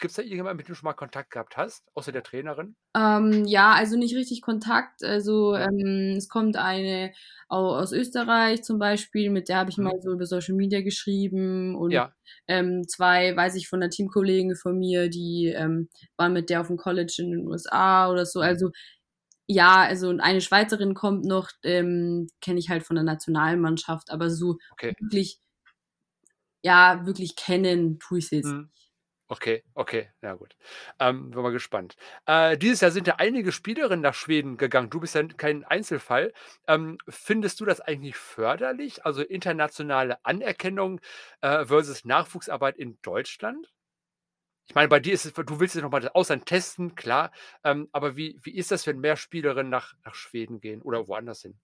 Gibt's 0.00 0.16
da 0.16 0.22
irgendjemanden, 0.22 0.58
mit 0.58 0.68
dem 0.68 0.72
du 0.72 0.76
schon 0.76 0.86
mal 0.86 0.94
Kontakt 0.94 1.30
gehabt 1.32 1.56
hast, 1.56 1.84
außer 1.94 2.12
der 2.12 2.22
Trainerin? 2.24 2.74
Ähm, 2.96 3.44
ja, 3.44 3.72
also 3.74 3.96
nicht 3.96 4.16
richtig 4.16 4.40
Kontakt. 4.40 5.04
Also, 5.04 5.54
Mhm. 5.56 5.68
ähm, 5.68 6.14
es 6.16 6.28
kommt 6.28 6.56
eine 6.56 7.12
au 7.48 7.74
aus 7.76 7.92
Österreich 7.92 8.62
zum 8.62 8.78
Beispiel, 8.78 9.30
mit 9.30 9.48
der 9.48 9.56
habe 9.58 9.70
ich 9.70 9.78
Mhm. 9.78 9.78
mal 9.78 10.00
so 10.00 10.12
über 10.12 10.24
Social 10.26 10.54
Media 10.54 10.80
geschrieben 10.80 11.76
und, 11.76 12.02
Ja. 12.02 12.12
ähm, 12.46 12.86
2 12.88 13.36
weiß 13.36 13.56
ich 13.56 13.68
von 13.68 13.80
'ner 13.80 13.90
Teamkollegin 13.90 14.56
von 14.56 14.78
mir, 14.78 15.08
die, 15.10 15.52
ähm, 15.54 15.88
waren 16.16 16.32
mit 16.32 16.48
der 16.50 16.62
auf'm 16.62 16.76
College 16.76 17.16
in 17.18 17.30
den 17.32 17.46
USA 17.46 18.10
oder 18.10 18.24
so. 18.26 18.40
Mhm. 18.40 18.40
Also, 18.40 18.70
ja, 19.48 19.82
also 19.82 20.10
eine 20.18 20.40
Schweizerin 20.42 20.94
kommt 20.94 21.24
noch, 21.26 21.50
ähm, 21.64 22.28
kenne 22.40 22.58
ich 22.60 22.68
halt 22.70 22.84
von 22.84 22.96
der 22.96 23.04
Nationalmannschaft, 23.04 24.10
aber 24.10 24.30
so 24.30 24.58
Okay. 24.72 24.94
wirklich 24.98 25.40
ja, 26.62 27.04
wirklich 27.06 27.36
kennen 27.36 27.98
tue 27.98 28.18
ich 28.18 28.28
sie 28.28 28.36
jetzt 28.36 28.52
Mhm. 28.52 28.70
nicht. 28.74 28.90
Okay, 29.28 29.64
okay, 29.74 30.10
ja 30.22 30.34
gut. 30.34 30.56
Ähm, 31.00 31.30
bin 31.30 31.42
mal 31.42 31.52
gespannt. 31.52 31.96
Äh, 32.26 32.58
dieses 32.58 32.80
Jahr 32.82 32.92
sind 32.92 33.06
ja 33.08 33.16
einige 33.18 33.52
Spielerinnen 33.52 34.02
nach 34.02 34.14
Schweden 34.14 34.56
gegangen. 34.58 34.90
Du 34.90 35.00
bist 35.00 35.14
ja 35.16 35.24
kein 35.24 35.64
Einzelfall. 35.64 36.32
Ähm, 36.68 36.98
findest 37.08 37.60
du 37.60 37.66
das 37.66 37.80
eigentlich 37.80 38.16
förderlich, 38.16 39.06
also 39.06 39.22
internationale 39.22 40.24
Anerkennung, 40.24 41.00
äh, 41.42 41.66
versus 41.66 42.04
Nachwuchsarbeit 42.06 42.78
in 42.78 42.98
Deutschland? 43.02 43.72
Ich 44.70 44.74
meine, 44.74 44.88
bei 44.88 45.00
dir 45.00 45.14
ist 45.14 45.24
es 45.24 45.32
du 45.32 45.60
willst 45.60 45.74
ja 45.76 45.80
noch 45.80 45.90
mal 45.90 46.00
das 46.00 46.14
Ausland 46.14 46.44
testen, 46.44 46.94
klar. 46.94 47.32
Ähm, 47.64 47.88
aber 47.92 48.16
wie 48.18 48.38
wie 48.42 48.54
ist 48.54 48.70
das, 48.70 48.86
wenn 48.86 48.98
mehr 49.00 49.16
Spielerinnen 49.16 49.70
nach 49.70 49.94
nach 50.04 50.14
Schweden 50.14 50.60
gehen 50.60 50.82
oder 50.82 51.08
woanders 51.08 51.40
hin? 51.40 51.58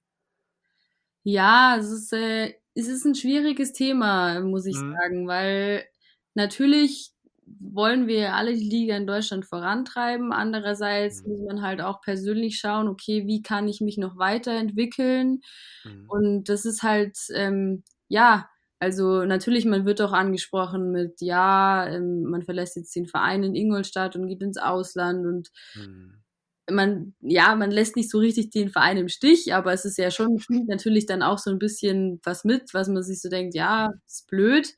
Ja, 1.27 1.79
es 1.79 1.91
ist, 1.91 2.13
äh 2.13 2.53
es 2.75 2.87
ist 2.89 3.07
'n 3.07 3.15
schwieriges 3.15 3.73
Thema, 3.73 4.41
muss 4.43 4.67
ich 4.67 4.83
Mhm. 4.83 5.01
sagen, 5.01 5.27
weil 5.27 5.87
natürlich 6.35 7.13
wollen 7.47 8.07
wir 8.09 8.35
alle 8.35 8.53
die 8.55 8.69
Liga 8.69 8.95
in 8.97 9.07
Deutschland 9.07 9.47
vorantreiben. 9.47 10.33
Andererseits 10.35 11.25
Mhm. 11.25 11.25
muss 11.25 11.39
man 11.47 11.63
halt 11.63 11.81
auch 11.81 12.03
persönlich 12.03 12.59
schauen: 12.59 12.89
„Okay, 12.89 13.27
wie 13.27 13.41
kann 13.41 13.69
ich 13.69 13.81
mich 13.81 13.97
noch 13.97 14.19
weiterentwickeln?“ 14.19 15.41
Mhm. 15.85 16.15
Und 16.15 16.51
das 16.51 16.67
ist 16.67 16.83
halt, 16.83 17.17
ähm 17.35 17.85
ja, 18.09 18.51
also 18.85 19.25
natürlich, 19.25 19.65
man 19.67 19.87
wird 19.87 20.01
auch 20.03 20.13
angesprochen 20.13 20.93
mit, 20.93 21.21
ja, 21.23 21.87
ähm, 21.89 22.25
man 22.25 22.43
verlässt 22.45 22.77
jetzt 22.77 22.95
den 22.97 23.07
Verein 23.09 23.43
in 23.45 23.55
Ingolstadt 23.57 24.17
und 24.17 24.29
geht 24.29 24.43
ins 24.43 24.59
Ausland 24.59 25.27
und 25.27 25.51
Mhm. 25.75 26.25
man 26.71 27.15
ja, 27.21 27.55
man 27.57 27.71
lässt 27.71 27.95
nicht 27.97 28.11
so 28.11 28.19
richtig 28.19 28.51
den 28.51 28.71
Verein 28.71 28.97
im 28.97 29.09
Stich, 29.09 29.53
aber 29.55 29.73
es 29.75 29.85
ist 29.85 29.99
ja 29.99 30.11
schon 30.11 30.43
natürlich 30.67 31.05
dann 31.07 31.23
auch 31.23 31.39
so 31.39 31.51
'n 31.51 31.59
bisschen 31.59 32.21
was 32.25 32.45
mit, 32.45 32.73
was 32.75 32.89
man 32.89 33.03
sich 33.03 33.21
so 33.21 33.29
denkt: 33.29 33.55
„Ja, 33.55 33.91
ist 34.07 34.27
blöd.“ 34.29 34.75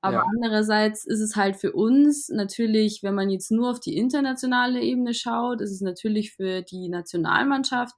Aber 0.00 0.18
Ja. 0.18 0.28
andererseits 0.34 1.04
ist 1.06 1.20
es 1.20 1.36
halt 1.36 1.56
für 1.56 1.72
uns 1.72 2.28
natürlich, 2.28 3.02
wenn 3.02 3.14
man 3.14 3.30
jetzt 3.30 3.50
nur 3.52 3.70
auf 3.70 3.80
die 3.80 3.96
internationale 3.96 4.80
Ebene 4.82 5.14
schaut, 5.14 5.60
ist 5.60 5.72
es 5.72 5.80
natürlich 5.80 6.32
für 6.34 6.62
die 6.62 6.88
Nationalmannschaft, 6.88 7.94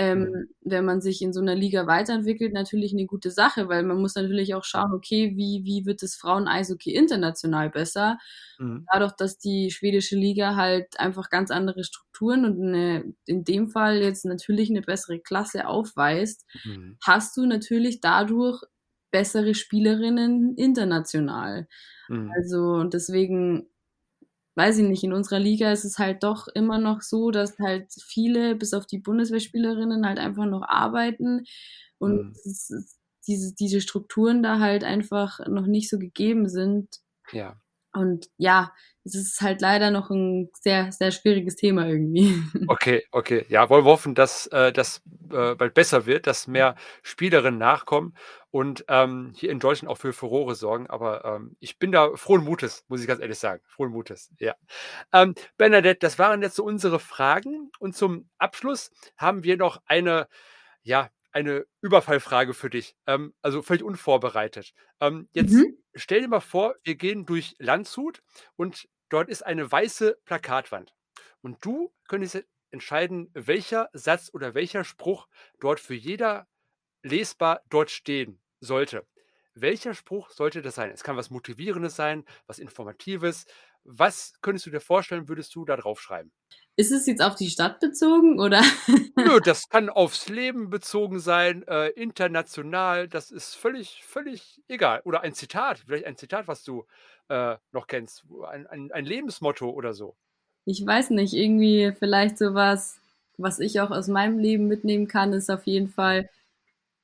ähm, 0.00 0.28
wenn 0.62 0.84
man 0.86 1.00
sich 1.02 1.22
in 1.22 1.32
so 1.34 1.40
'ner 1.42 1.54
Liga 1.56 1.86
weiterentwickelt, 1.88 2.52
natürlich 2.54 2.92
'ne 2.94 3.06
gute 3.06 3.30
Sache, 3.32 3.68
weil 3.68 3.84
man 3.84 4.00
muss 4.00 4.16
natürlich 4.16 4.54
auch 4.54 4.64
schauen: 4.64 4.92
„Okay, 4.94 5.34
wie 5.36 5.62
wie 5.66 5.86
wird 5.86 6.02
das 6.02 6.16
Frauen-Eishockey 6.16 6.94
international 6.94 7.70
besser?“ 7.70 8.18
Mhm. 8.58 8.90
Dadurch, 8.92 9.12
dass 9.14 9.38
die 9.38 9.70
schwedische 9.72 10.16
Liga 10.16 10.56
halt 10.56 11.00
einfach 11.00 11.30
ganz 11.30 11.50
andere 11.52 11.84
Strukturen 11.84 12.44
und 12.46 12.58
'ne 12.60 13.14
in 13.26 13.44
dem 13.44 13.68
Fall 13.70 13.98
jetzt 14.02 14.24
natürlich 14.26 14.70
'ne 14.70 14.82
bessere 14.82 15.20
Klasse 15.20 15.68
aufweist, 15.68 16.46
Mhm. 16.64 17.00
hast 17.02 17.36
du 17.38 17.46
natürlich 17.46 18.00
dadurch 18.02 18.62
bessere 19.12 19.54
Spielerinnen 19.56 20.56
international. 20.56 21.68
Mhm. 22.08 22.40
Also, 22.40 22.74
und 22.76 22.94
deswegen 22.94 23.68
weiß 24.60 24.78
ich 24.78 24.88
nicht, 24.88 25.04
in 25.04 25.12
unserer 25.14 25.40
Liga 25.40 25.72
ist 25.72 25.84
es 25.84 25.98
halt 25.98 26.22
doch 26.24 26.48
immer 26.54 26.78
noch 26.78 27.02
so, 27.02 27.30
dass 27.32 27.58
halt 27.60 27.88
viele, 28.06 28.54
bis 28.56 28.74
auf 28.74 28.86
die 28.86 28.98
Bundeswehrspielerinnen, 29.00 30.06
halt 30.06 30.18
einfach 30.20 30.46
noch 30.46 30.62
arbeiten 30.68 31.44
und 31.98 32.22
Mhm. 32.22 32.32
es 32.34 32.70
ist 32.70 32.98
diese 33.28 33.54
diese 33.54 33.80
Strukturen 33.82 34.42
da 34.42 34.60
halt 34.60 34.84
einfach 34.84 35.40
noch 35.48 35.66
nicht 35.66 35.90
so 35.90 35.98
gegeben 35.98 36.48
sind. 36.48 36.88
Ja. 37.32 37.60
Und 37.94 38.28
ja, 38.36 38.72
es 39.04 39.14
ist 39.14 39.40
halt 39.40 39.60
leider 39.60 39.90
noch 39.90 40.10
'n 40.10 40.50
sehr, 40.60 40.92
sehr 40.92 41.10
schwieriges 41.10 41.56
Thema 41.56 41.86
irgendwie. 41.88 42.34
Okay, 42.70 43.02
okay. 43.10 43.44
Ja, 43.48 43.68
wollen 43.68 43.84
wir 43.84 43.90
hoffen, 43.90 44.14
dass, 44.14 44.46
äh, 44.48 44.72
das, 44.72 45.02
äh, 45.32 45.54
bald 45.56 45.74
besser 45.74 46.06
wird, 46.06 46.28
dass 46.28 46.46
mehr 46.46 46.76
Spielerinnen 47.02 47.58
nachkommen 47.58 48.14
und, 48.52 48.84
ähm, 48.88 49.32
hier 49.34 49.50
in 49.50 49.58
Deutschland 49.58 49.90
auch 49.90 49.98
für 49.98 50.12
Furore 50.12 50.54
sorgen. 50.54 50.86
Aber, 50.88 51.24
ähm, 51.24 51.56
ich 51.58 51.78
bin 51.80 51.90
da 51.90 52.10
frohen 52.16 52.44
Mutes, 52.44 52.84
muss 52.88 53.00
ich 53.00 53.08
ganz 53.08 53.20
ehrlich 53.20 53.38
sagen. 53.40 53.60
Frohen 53.66 53.90
Mutes, 53.90 54.30
ja. 54.38 54.54
Ähm, 55.12 55.34
Bernadette, 55.58 55.98
das 56.00 56.18
waren 56.20 56.42
jetzt 56.42 56.54
so 56.56 56.64
unsere 56.64 57.00
Fragen 57.00 57.70
und 57.80 57.96
zum 57.96 58.28
Abschluss 58.38 58.92
haben 59.16 59.42
wir 59.44 59.56
noch 59.56 59.82
eine, 59.86 60.28
ja, 60.82 61.10
eine 61.32 61.66
Überfallfrage 61.80 62.54
für 62.54 62.70
dich, 62.70 62.96
ähm, 63.06 63.34
also 63.42 63.62
völlig 63.62 63.82
unvorbereitet. 63.82 64.72
Ähm, 65.00 65.28
jetzt 65.32 65.64
Mhm. 65.64 65.80
stell 65.94 66.22
dir 66.22 66.28
mal 66.28 66.40
vor, 66.40 66.76
wir 66.84 66.96
gehen 66.96 67.26
durch 67.26 67.54
Landshut 67.58 68.22
und 68.56 68.88
dort 69.08 69.28
ist 69.28 69.42
eine 69.46 69.70
weiße 69.70 70.18
Plakatwand. 70.24 70.94
Und 71.42 71.64
du 71.64 71.92
könntest 72.08 72.44
entscheiden, 72.70 73.30
welcher 73.34 73.88
Satz 73.92 74.30
oder 74.32 74.54
welcher 74.54 74.84
Spruch 74.84 75.28
dort 75.60 75.80
für 75.80 75.94
jeder 75.94 76.46
lesbar 77.02 77.62
dort 77.70 77.90
stehen 77.90 78.42
sollte. 78.60 79.06
Welcher 79.54 79.94
Spruch 79.94 80.30
sollte 80.30 80.62
das 80.62 80.74
sein? 80.76 80.90
Es 80.90 81.02
kann 81.04 81.16
was 81.16 81.30
Motivierendes 81.30 81.96
sein, 81.96 82.24
was 82.46 82.58
Informatives. 82.58 83.46
Was 83.84 84.34
könntest 84.42 84.66
du 84.66 84.70
dir 84.70 84.80
vorstellen, 84.80 85.28
würdest 85.28 85.54
du 85.54 85.64
da 85.64 85.76
draufschreiben? 85.76 86.32
Ist 86.76 86.92
es 86.92 87.06
jetzt 87.06 87.22
auf 87.22 87.34
die 87.36 87.50
Stadt 87.50 87.80
bezogen 87.80 88.40
oder? 88.40 88.62
Nö, 89.22 89.40
das 89.40 89.68
kann 89.68 89.90
aufs 89.90 90.28
Leben 90.28 90.70
bezogen 90.70 91.18
sein, 91.20 91.62
äh, 91.68 91.88
international, 91.90 93.06
das 93.08 93.30
ist 93.30 93.54
völlig 93.54 94.02
völlig 94.04 94.62
egal. 94.68 95.02
Oder 95.04 95.20
ein 95.22 95.34
Zitat, 95.34 95.80
vielleicht 95.80 96.06
ein 96.06 96.16
Zitat, 96.16 96.48
was 96.48 96.62
du, 96.64 96.86
äh, 97.28 97.56
noch 97.72 97.86
kennst, 97.86 98.24
ein 98.48 98.66
ein 98.66 98.90
ein 98.92 99.04
Lebensmotto 99.04 99.68
oder 99.68 99.92
so. 99.92 100.16
Ich 100.66 100.84
weiß 100.84 101.10
nicht, 101.10 101.34
irgendwie 101.34 101.92
vielleicht 101.98 102.38
so 102.38 102.54
was, 102.54 102.98
was 103.38 103.58
ich 103.60 103.80
auch 103.80 103.90
aus 103.90 104.08
meinem 104.08 104.38
Leben 104.38 104.68
mitnehmen 104.68 105.08
kann, 105.08 105.32
ist 105.32 105.50
auf 105.50 105.66
jeden 105.66 105.88
Fall, 105.88 106.28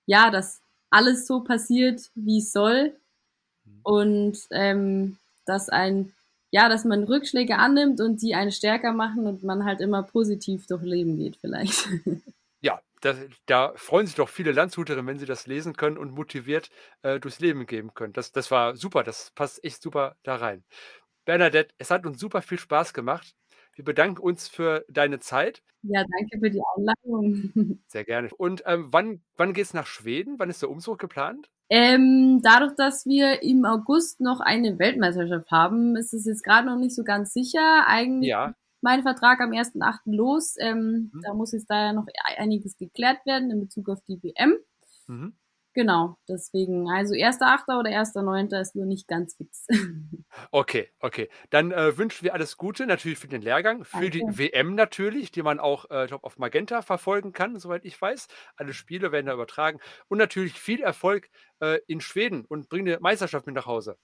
ja, 0.06 0.30
dass 0.30 0.62
alles 0.90 1.26
so 1.26 1.40
passiert, 1.42 2.10
wie 2.16 2.38
es 2.40 2.52
soll 2.52 2.96
Mhm. 3.66 3.82
und, 3.84 4.38
ähm, 4.52 5.18
dass 5.46 5.70
ein 5.70 6.12
ja, 6.56 6.70
dass 6.70 6.86
man 6.86 7.04
Rückschläge 7.04 7.58
annimmt 7.58 8.00
und 8.00 8.22
die 8.22 8.34
einen 8.34 8.50
stärker 8.50 8.94
machen 8.94 9.26
und 9.26 9.42
man 9.42 9.66
halt 9.66 9.82
immer 9.82 10.02
positiv 10.02 10.66
durch 10.66 10.82
Leben 10.82 11.18
geht 11.18 11.36
vielleicht. 11.36 11.86
Ja, 12.62 12.80
da 13.02 13.14
da 13.44 13.74
freuen 13.76 14.06
sich 14.06 14.16
doch 14.16 14.30
viele 14.30 14.50
Landshuterinnen, 14.50 15.06
wenn 15.06 15.18
sie 15.18 15.26
das 15.26 15.46
lesen 15.46 15.76
können 15.76 15.98
und 15.98 16.12
motiviert, 16.12 16.70
äh, 17.02 17.20
durchs 17.20 17.38
Leben 17.38 17.66
gehen 17.66 17.92
können. 17.92 18.14
Das 18.14 18.32
das 18.32 18.50
war 18.50 18.74
super, 18.74 19.04
das 19.04 19.30
passt 19.34 19.62
echt 19.62 19.82
super 19.82 20.16
da 20.22 20.36
rein. 20.36 20.64
Bernadette, 21.26 21.74
es 21.76 21.90
hat 21.90 22.06
uns 22.06 22.18
super 22.18 22.40
viel 22.40 22.58
Spaß 22.58 22.94
gemacht. 22.94 23.36
Wir 23.74 23.84
bedanken 23.84 24.22
uns 24.22 24.48
für 24.48 24.86
deine 24.88 25.20
Zeit. 25.20 25.62
Ja, 25.82 26.02
danke 26.02 26.38
für 26.40 26.50
die 26.50 26.62
Einladung. 26.74 27.82
Sehr 27.88 28.04
gerne. 28.04 28.30
Und, 28.34 28.62
ähm, 28.64 28.88
wann 28.90 29.22
wann 29.36 29.52
geht's 29.52 29.74
nach 29.74 29.86
Schweden? 29.86 30.38
Wann 30.38 30.48
ist 30.48 30.62
der 30.62 30.70
Umzug 30.70 30.98
geplant? 30.98 31.50
Ähm, 31.70 32.40
dadurch, 32.42 32.74
dass 32.76 33.06
wir 33.06 33.42
im 33.42 33.64
August 33.64 34.20
noch 34.20 34.40
eine 34.40 34.78
Weltmeisterschaft 34.78 35.50
haben, 35.50 35.96
ist 35.96 36.14
es 36.14 36.24
jetzt 36.24 36.44
gerade 36.44 36.66
noch 36.68 36.76
nicht 36.78 36.94
so 36.94 37.02
ganz 37.04 37.32
sicher. 37.32 37.86
Eigentlich 37.88 38.28
Ja. 38.30 38.54
mein 38.82 39.02
Vertrag 39.02 39.40
am 39.40 39.52
1.8. 39.52 40.12
los. 40.14 40.54
Ähm, 40.60 41.10
Mhm. 41.12 41.22
da 41.22 41.34
muss 41.34 41.52
jetzt 41.52 41.68
da 41.70 41.86
ja 41.86 41.92
noch 41.92 42.06
einiges 42.36 42.76
geklärt 42.78 43.18
werden 43.26 43.50
in 43.50 43.60
Bezug 43.60 43.88
auf 43.88 44.00
die 44.08 44.22
WM. 44.22 44.56
Mhm. 45.08 45.34
Genau, 45.76 46.16
deswegen, 46.26 46.88
also 46.90 47.12
1.8. 47.14 47.78
oder 47.78 47.90
1.9. 47.90 48.58
ist 48.62 48.74
nur 48.74 48.86
nicht 48.86 49.06
ganz 49.08 49.34
fix. 49.36 49.66
Okay, 50.52 50.88
okay. 51.00 51.28
Dann, 51.50 51.72
äh, 51.72 51.96
wünschen 51.98 52.24
wir 52.24 52.34
alles 52.34 52.56
Gute 52.56 52.86
natürlich 52.86 53.18
für 53.18 53.28
den 53.28 53.42
Lehrgang, 53.42 53.84
für 53.84 54.10
die 54.10 54.24
Danke. 54.24 54.38
WM 54.38 54.74
natürlich, 54.74 55.30
die 55.30 55.42
man 55.42 55.58
auch, 55.60 55.90
äh, 55.90 56.04
ich 56.04 56.08
glaube, 56.08 56.24
auf 56.24 56.38
Magenta 56.38 56.82
verfolgen 56.82 57.32
kann, 57.32 57.58
soweit 57.58 57.84
ich 57.84 58.00
weiß. 58.00 58.26
Alle 58.56 58.72
Spiele 58.74 59.12
werden 59.12 59.26
da 59.26 59.34
übertragen 59.34 59.80
und 60.08 60.18
natürlich 60.18 60.54
viel 60.58 60.82
Erfolg, 60.82 61.28
äh, 61.60 61.78
in 61.86 62.00
Schweden 62.00 62.44
und 62.44 62.68
bring 62.68 62.84
'ne 62.84 62.98
Meisterschaft 63.00 63.46
mit 63.46 63.54
nach 63.54 63.66
Hause. 63.66 63.96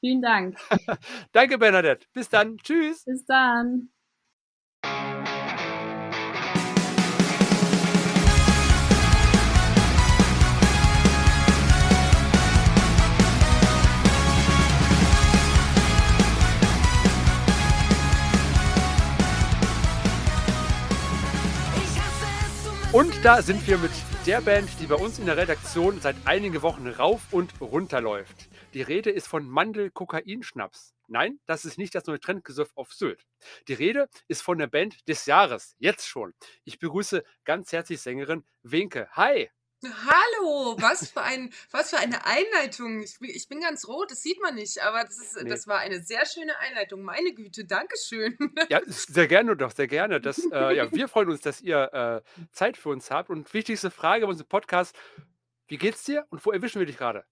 Vielen 0.00 0.22
Dank. 0.22 0.56
Danke, 1.32 1.58
Bernadette. 1.58 2.06
Bis 2.12 2.28
dann. 2.28 2.58
Tschüss. 2.58 3.06
Bis 3.06 3.24
dann. 3.24 3.88
Und 22.96 23.12
da 23.22 23.42
sind 23.42 23.66
wir 23.68 23.76
mit 23.76 23.90
der 24.24 24.40
Band, 24.40 24.70
die 24.80 24.86
bei 24.86 24.94
uns 24.94 25.18
in 25.18 25.26
der 25.26 25.36
Redaktion 25.36 26.00
seit 26.00 26.16
einigen 26.24 26.62
Wochen 26.62 26.88
rauf 26.88 27.30
und 27.30 27.60
runter 27.60 28.00
läuft. 28.00 28.48
Die 28.72 28.80
Rede 28.80 29.10
ist 29.10 29.28
von 29.28 29.46
Mandel-Kokain-Schnaps. 29.46 30.94
Nein, 31.06 31.38
das 31.44 31.66
ist 31.66 31.76
nicht 31.76 31.94
das 31.94 32.06
neue 32.06 32.20
Trendgesöff 32.20 32.70
auf 32.74 32.94
Sylt. 32.94 33.26
Die 33.68 33.74
Rede 33.74 34.08
ist 34.28 34.40
von 34.40 34.56
der 34.56 34.68
Band 34.68 35.06
des 35.08 35.26
Jahres, 35.26 35.76
jetzt 35.78 36.08
schon. 36.08 36.32
Ich 36.64 36.78
begrüße 36.78 37.22
ganz 37.44 37.70
herzlich 37.70 38.00
Sängerin 38.00 38.44
Wenke. 38.62 39.08
Hi! 39.12 39.50
Hallo, 39.84 40.74
was 40.80 41.10
für 41.10 41.22
ein 41.22 41.52
was 41.70 41.90
für 41.90 41.98
eine 41.98 42.24
Einleitung. 42.24 43.02
Ich 43.02 43.18
bin 43.18 43.28
ich 43.30 43.46
bin 43.46 43.60
ganz 43.60 43.86
rot, 43.86 44.10
das 44.10 44.22
sieht 44.22 44.40
man 44.40 44.54
nicht, 44.54 44.78
aber 44.82 45.04
das 45.04 45.18
ist 45.18 45.36
Ne. 45.36 45.50
das 45.50 45.66
war 45.66 45.78
eine 45.78 46.02
sehr 46.02 46.24
schöne 46.24 46.58
Einleitung. 46.58 47.02
Meine 47.02 47.32
Güte, 47.34 47.66
Dankeschön. 47.66 48.36
Ja, 48.70 48.80
sehr 48.86 49.28
gerne 49.28 49.54
doch, 49.54 49.70
sehr 49.70 49.86
gerne. 49.86 50.20
Das, 50.20 50.38
äh, 50.50 50.76
ja, 50.76 50.90
wir 50.90 51.08
freuen 51.08 51.28
uns, 51.30 51.42
dass 51.42 51.60
ihr, 51.60 51.92
äh, 52.24 52.46
Zeit 52.52 52.78
für 52.78 52.88
uns 52.88 53.10
habt 53.10 53.28
und 53.28 53.52
wichtigste 53.52 53.90
Frage 53.90 54.24
bei 54.24 54.30
unserem 54.30 54.48
Podcast: 54.48 54.96
Wie 55.68 55.76
geht's 55.76 56.04
dir 56.04 56.26
und 56.30 56.44
wo 56.46 56.52
erwischen 56.52 56.78
wir 56.78 56.86
dich 56.86 56.96
grade? 56.96 57.24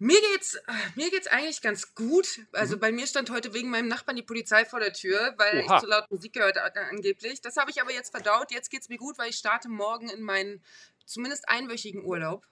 Mir 0.00 0.20
geht's 0.20 0.56
mir 0.94 1.10
geht's 1.10 1.26
eigentlich 1.26 1.60
ganz 1.60 1.96
gut. 1.96 2.46
Also, 2.52 2.76
Mhm. 2.76 2.80
bei 2.80 2.92
mir 2.92 3.08
stand 3.08 3.30
heute 3.30 3.52
wegen 3.52 3.68
meinem 3.70 3.88
Nachbarn 3.88 4.14
die 4.16 4.22
Polizei 4.22 4.64
vor 4.64 4.78
der 4.78 4.92
Tür, 4.92 5.34
weil 5.36 5.64
Oha. 5.64 5.74
ich 5.74 5.80
zu 5.80 5.88
laut 5.88 6.08
Musik 6.12 6.34
gehört 6.34 6.56
angeblich. 6.58 7.40
Das 7.40 7.56
habe 7.56 7.72
ich 7.72 7.82
aber 7.82 7.92
jetzt 7.92 8.10
verdaut. 8.12 8.52
Jetzt 8.52 8.70
geht's 8.70 8.88
mir 8.88 8.98
gut, 8.98 9.18
weil 9.18 9.30
ich 9.30 9.36
starte 9.36 9.68
morgen 9.68 10.08
in 10.08 10.22
meinen 10.22 10.62
zumindest 11.08 11.48
einwöchigen 11.48 12.04
Urlaub. 12.04 12.46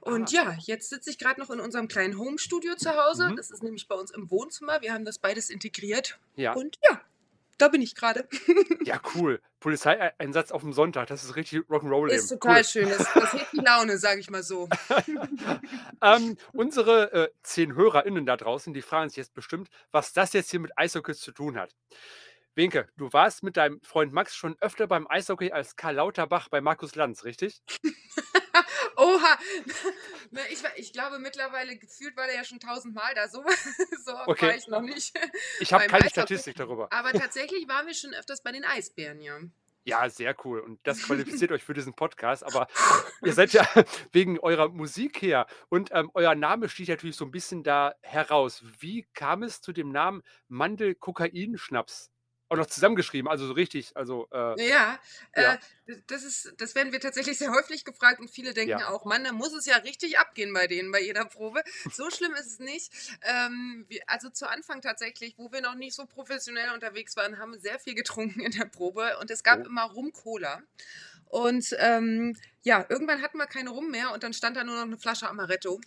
Und 0.00 0.32
ja, 0.32 0.54
jetzt 0.60 0.90
sitze 0.90 1.08
ich 1.10 1.18
grad 1.18 1.38
noch 1.38 1.48
in 1.48 1.60
unserem 1.60 1.88
kleinen 1.88 2.18
Homestudio 2.18 2.74
zu 2.76 2.94
Hause. 2.94 3.30
Mhm. 3.30 3.36
Das 3.36 3.50
ist 3.50 3.62
nämlich 3.62 3.88
bei 3.88 3.94
uns 3.94 4.10
im 4.10 4.30
Wohnzimmer. 4.30 4.82
Wir 4.82 4.92
haben 4.92 5.06
das 5.06 5.18
beides 5.18 5.48
integriert. 5.48 6.18
Ja. 6.36 6.52
Und 6.52 6.78
ja, 6.86 7.00
da 7.56 7.68
bin 7.68 7.80
ich 7.80 7.94
grade. 7.94 8.28
Ja, 8.84 9.00
cool. 9.14 9.40
Polizeieinsatz 9.60 10.52
aufm 10.52 10.74
Sonntag, 10.74 11.06
das 11.08 11.24
ist 11.24 11.36
richtig 11.36 11.60
Rock'n'Roll-Leben. 11.70 12.18
Ist 12.18 12.28
total 12.28 12.58
Cool. 12.58 12.64
schön. 12.64 12.88
Das 12.90 13.10
das 13.14 13.32
hebt 13.32 13.52
die 13.52 13.60
Laune, 13.60 13.96
sage 13.96 14.20
ich 14.20 14.28
mal 14.30 14.42
so. 14.42 14.68
Ähm, 16.02 16.36
unsere, 16.52 17.12
äh, 17.12 17.28
10 17.44 17.74
HörerInnen 17.74 18.26
da 18.26 18.36
draußen, 18.36 18.74
die 18.74 18.82
fragen 18.82 19.08
sich 19.08 19.16
jetzt 19.16 19.32
bestimmt, 19.32 19.70
was 19.90 20.12
das 20.12 20.34
jetzt 20.34 20.50
hier 20.50 20.60
mit 20.60 20.76
Eishockey 20.76 21.14
zu 21.14 21.32
tun 21.32 21.56
hat. 21.56 21.74
Wenke, 22.56 22.88
du 22.96 23.12
warst 23.12 23.42
mit 23.42 23.56
deinem 23.56 23.80
Freund 23.82 24.12
Max 24.12 24.36
schon 24.36 24.56
öfter 24.60 24.86
beim 24.86 25.06
Eishockey 25.08 25.50
als 25.50 25.74
Karl 25.76 25.96
Lauterbach 25.96 26.48
bei 26.48 26.60
Markus 26.60 26.94
Lanz, 26.94 27.24
richtig? 27.24 27.62
Oha. 28.96 29.38
Ne, 30.30 30.40
ich 30.50 30.62
ich 30.76 30.92
glaube, 30.92 31.18
mittlerweile 31.20 31.76
gefühlt 31.76 32.16
war 32.16 32.26
der 32.26 32.34
ja 32.34 32.44
schon 32.44 32.58
tausendmal 32.58 33.14
da. 33.14 33.28
So 33.28 33.44
so 34.04 34.12
oft 34.14 34.26
war 34.26 34.28
Okay. 34.28 34.56
ich 34.56 34.66
noch 34.66 34.80
nicht 34.80 35.12
Ich 35.60 35.72
habe 35.72 35.84
keine 35.86 36.04
Eishockey. 36.04 36.10
Statistik 36.10 36.56
darüber. 36.56 36.92
Aber 36.92 37.12
tatsächlich 37.12 37.68
waren 37.68 37.86
wir 37.86 37.94
schon 37.94 38.14
öfters 38.14 38.42
bei 38.42 38.50
den 38.50 38.64
Eisbären, 38.64 39.20
ja. 39.20 39.38
Ja, 39.84 40.08
sehr 40.08 40.34
cool. 40.44 40.60
Und 40.60 40.80
das 40.84 41.02
qualifiziert 41.02 41.52
euch 41.52 41.62
für 41.62 41.74
diesen 41.74 41.94
Podcast. 41.94 42.42
Aber 42.42 42.66
ihr 43.22 43.32
seid 43.34 43.52
ja 43.52 43.68
wegen 44.12 44.40
eurer 44.40 44.70
Musik 44.70 45.20
her 45.22 45.46
und 45.68 45.90
ähm, 45.92 46.10
euer 46.14 46.34
Name 46.34 46.68
sticht 46.68 46.88
natürlich 46.88 47.16
so 47.16 47.24
ein 47.26 47.30
bisschen 47.30 47.62
da 47.62 47.94
heraus. 48.02 48.64
Wie 48.80 49.06
kam 49.14 49.42
es 49.42 49.60
zu 49.60 49.72
dem 49.72 49.90
Namen 49.90 50.22
Mandel-Kokain-Schnaps? 50.48 52.10
Auch 52.54 52.58
noch 52.58 52.66
zusammengeschrieben, 52.66 53.28
also 53.28 53.46
so 53.46 53.52
richtig, 53.54 53.96
also 53.96 54.28
äh, 54.30 54.56
Ja, 54.56 55.00
Ja. 55.36 55.56
äh, 55.56 55.58
das 56.06 56.22
ist 56.22 56.54
das 56.58 56.76
werden 56.76 56.92
wir 56.92 57.00
tatsächlich 57.00 57.38
sehr 57.38 57.50
häufig 57.50 57.84
gefragt 57.84 58.20
und 58.20 58.30
viele 58.30 58.54
denken 58.54 58.82
Ja. 58.82 58.84
auch: 58.84 59.04
„Mann, 59.04 59.24
da 59.24 59.32
muss 59.32 59.52
es 59.52 59.66
ja 59.66 59.78
richtig 59.78 60.16
abgehen 60.18 60.52
bei 60.52 60.68
denen 60.68 60.92
bei 60.92 61.00
jeder 61.02 61.24
Probe.“ 61.24 61.64
So 61.90 62.08
schlimm 62.10 62.34
ist 62.34 62.46
es 62.46 62.58
nicht. 62.60 62.92
Ähm, 63.22 63.84
wir 63.88 64.02
also 64.06 64.30
zu 64.30 64.48
Anfang 64.48 64.80
tatsächlich, 64.80 65.34
wo 65.38 65.50
wir 65.50 65.60
noch 65.60 65.74
nicht 65.74 65.94
so 65.96 66.06
professionell 66.06 66.70
unterwegs 66.72 67.16
waren, 67.16 67.38
haben 67.38 67.52
wir 67.54 67.60
sehr 67.60 67.80
viel 67.80 67.94
getrunken 67.96 68.40
in 68.40 68.52
der 68.52 68.66
Probe 68.66 69.18
und 69.20 69.28
es 69.32 69.42
gab 69.42 69.58
Oh. 69.58 69.66
immer 69.66 69.82
Rum-Cola. 69.84 70.62
Und, 71.34 71.74
ähm, 71.80 72.36
ja, 72.62 72.86
irgendwann 72.88 73.20
hatten 73.20 73.38
wir 73.38 73.46
keine 73.46 73.70
Rum 73.70 73.90
mehr 73.90 74.12
und 74.12 74.22
dann 74.22 74.32
stand 74.32 74.56
da 74.56 74.62
nur 74.62 74.76
noch 74.76 74.86
'ne 74.86 74.96
Flasche 74.98 75.28
Amaretto. 75.28 75.80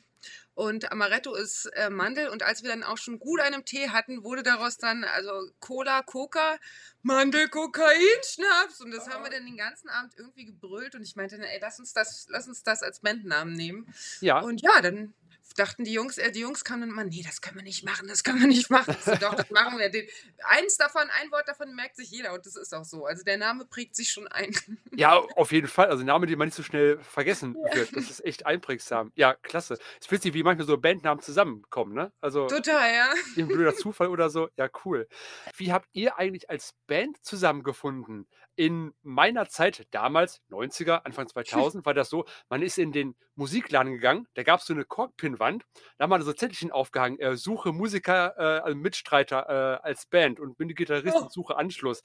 Und 0.56 0.92
Amaretto 0.92 1.36
ist, 1.36 1.68
äh, 1.76 1.90
Mandel 1.90 2.28
und 2.30 2.44
als 2.44 2.64
wir 2.64 2.70
dann 2.70 2.84
auch 2.84 2.98
schon 2.98 3.18
gut 3.18 3.40
einen 3.40 3.64
Tee 3.64 3.90
hatten, 3.90 4.24
wurde 4.26 4.44
daraus 4.44 4.78
dann 4.78 5.06
also 5.06 5.32
Cola, 5.62 6.02
Coca, 6.04 6.58
Mandel-Kokain-Schnaps 7.04 8.82
und 8.82 8.92
das 8.92 9.08
haben 9.08 9.24
wir 9.24 9.32
dann 9.32 9.46
den 9.46 9.56
ganzen 9.56 9.88
Abend 9.90 10.16
irgendwie 10.18 10.46
gebrüllt 10.46 10.96
und 10.96 11.04
ich 11.04 11.16
meinte 11.16 11.38
„Ey, 11.38 11.60
lass 11.62 11.80
uns 11.80 11.94
das 11.94 12.26
lass 12.30 12.48
uns 12.50 12.64
das 12.64 12.84
als 12.84 13.00
Bandnamen 13.00 13.54
nehmen.“ 13.54 13.88
ja. 14.20 14.42
Und 14.42 14.62
ja, 14.62 14.82
dann 14.82 15.14
dachten 15.56 15.84
die 15.84 15.94
Jungs, 15.94 16.18
äh, 16.18 16.32
die 16.32 16.42
Jungs 16.42 16.64
kamen 16.64 16.82
dann 16.82 16.90
immer, 16.90 17.04
nee, 17.04 17.24
das 17.24 17.42
können 17.42 17.58
wir 17.58 17.64
nicht 17.64 17.84
machen, 17.84 18.08
das 18.08 18.24
können 18.24 18.40
wir 18.40 18.48
nicht 18.48 18.70
machen. 18.70 18.96
So, 19.04 19.16
doch, 19.16 19.36
das 19.36 19.50
machen 19.52 19.78
wir. 19.80 19.90
Den, 19.90 20.08
eins 20.44 20.78
davon, 20.78 21.04
ein 21.22 21.32
Wort 21.32 21.48
davon 21.48 21.76
merkt 21.76 21.96
sich 21.96 22.10
jeder 22.12 22.34
und 22.34 22.46
das 22.46 22.56
ist 22.56 22.74
auch 22.74 22.84
so. 22.86 23.06
Also 23.06 23.24
der 23.24 23.38
Name 23.38 23.66
prägt 23.66 23.96
sich 23.96 24.12
schon 24.12 24.28
ein. 24.28 24.56
Ja, 24.96 25.18
auf 25.18 25.52
jeden 25.52 25.68
Fall. 25.68 25.90
Also 25.90 26.04
Name, 26.04 26.26
den 26.26 26.40
man 26.40 26.48
nicht 26.48 26.56
so 26.56 26.64
schnell 26.64 26.98
vergessen 27.04 27.54
wird. 27.72 27.96
Das 27.96 28.10
ist 28.10 28.26
echt 28.26 28.48
einprägsam. 28.48 29.12
Ja, 29.16 29.36
klasse. 29.36 29.76
Es 29.76 30.08
ist 30.08 30.12
witzig, 30.12 30.34
wie 30.34 30.42
manchmal 30.42 30.66
so 30.66 30.76
Bandnamen 30.76 31.22
zusammenkommen, 31.22 31.94
ne? 31.94 32.12
Also 32.20 32.48
Total, 32.48 32.94
ja. 32.94 33.14
ein 33.38 33.48
blöder 33.48 33.76
Zufall 33.76 34.08
oder 34.08 34.32
so. 34.32 34.50
Ja, 34.58 34.70
cool. 34.86 35.08
Wie 35.56 35.72
habt 35.72 35.88
ihr 35.94 36.18
eigentlich 36.18 36.50
als 36.50 36.74
Band 36.88 37.24
zusammengefunden? 37.24 38.28
In 38.58 38.94
meiner 39.04 39.48
Zeit, 39.48 39.88
damals, 39.92 40.42
90er, 40.50 41.06
Anfang 41.06 41.28
2000, 41.28 41.86
war 41.86 41.94
das 41.94 42.10
so, 42.10 42.26
man 42.50 42.64
ist 42.64 42.80
in 42.80 42.92
den 42.92 43.16
Musikladen 43.36 43.94
gegangen, 43.94 44.28
da 44.34 44.42
gab 44.42 44.60
es 44.62 44.66
so 44.66 44.74
eine 44.74 44.84
Korkpinwand, 44.84 45.64
da 45.98 46.04
haben 46.04 46.10
wir 46.10 46.22
so 46.24 46.34
Zettelchen 46.34 46.72
aufgehangen, 46.72 47.20
äh, 47.20 47.36
suche 47.38 47.72
Musiker, 47.72 48.34
äh, 48.36 48.62
also 48.64 48.76
Mitstreiter 48.76 49.80
äh, 49.84 49.88
als 49.88 50.08
Band 50.08 50.40
und 50.40 50.58
bin 50.58 50.70
Gitarrist 50.70 51.16
Oh. 51.16 51.22
und 51.22 51.32
suche 51.32 51.56
Anschluss. 51.56 52.02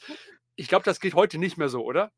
Ich 0.57 0.69
glaube, 0.69 0.85
das 0.85 1.01
geht 1.01 1.15
heute 1.15 1.39
nicht 1.39 1.57
mehr 1.57 1.71
so, 1.71 1.83
oder? 1.83 2.13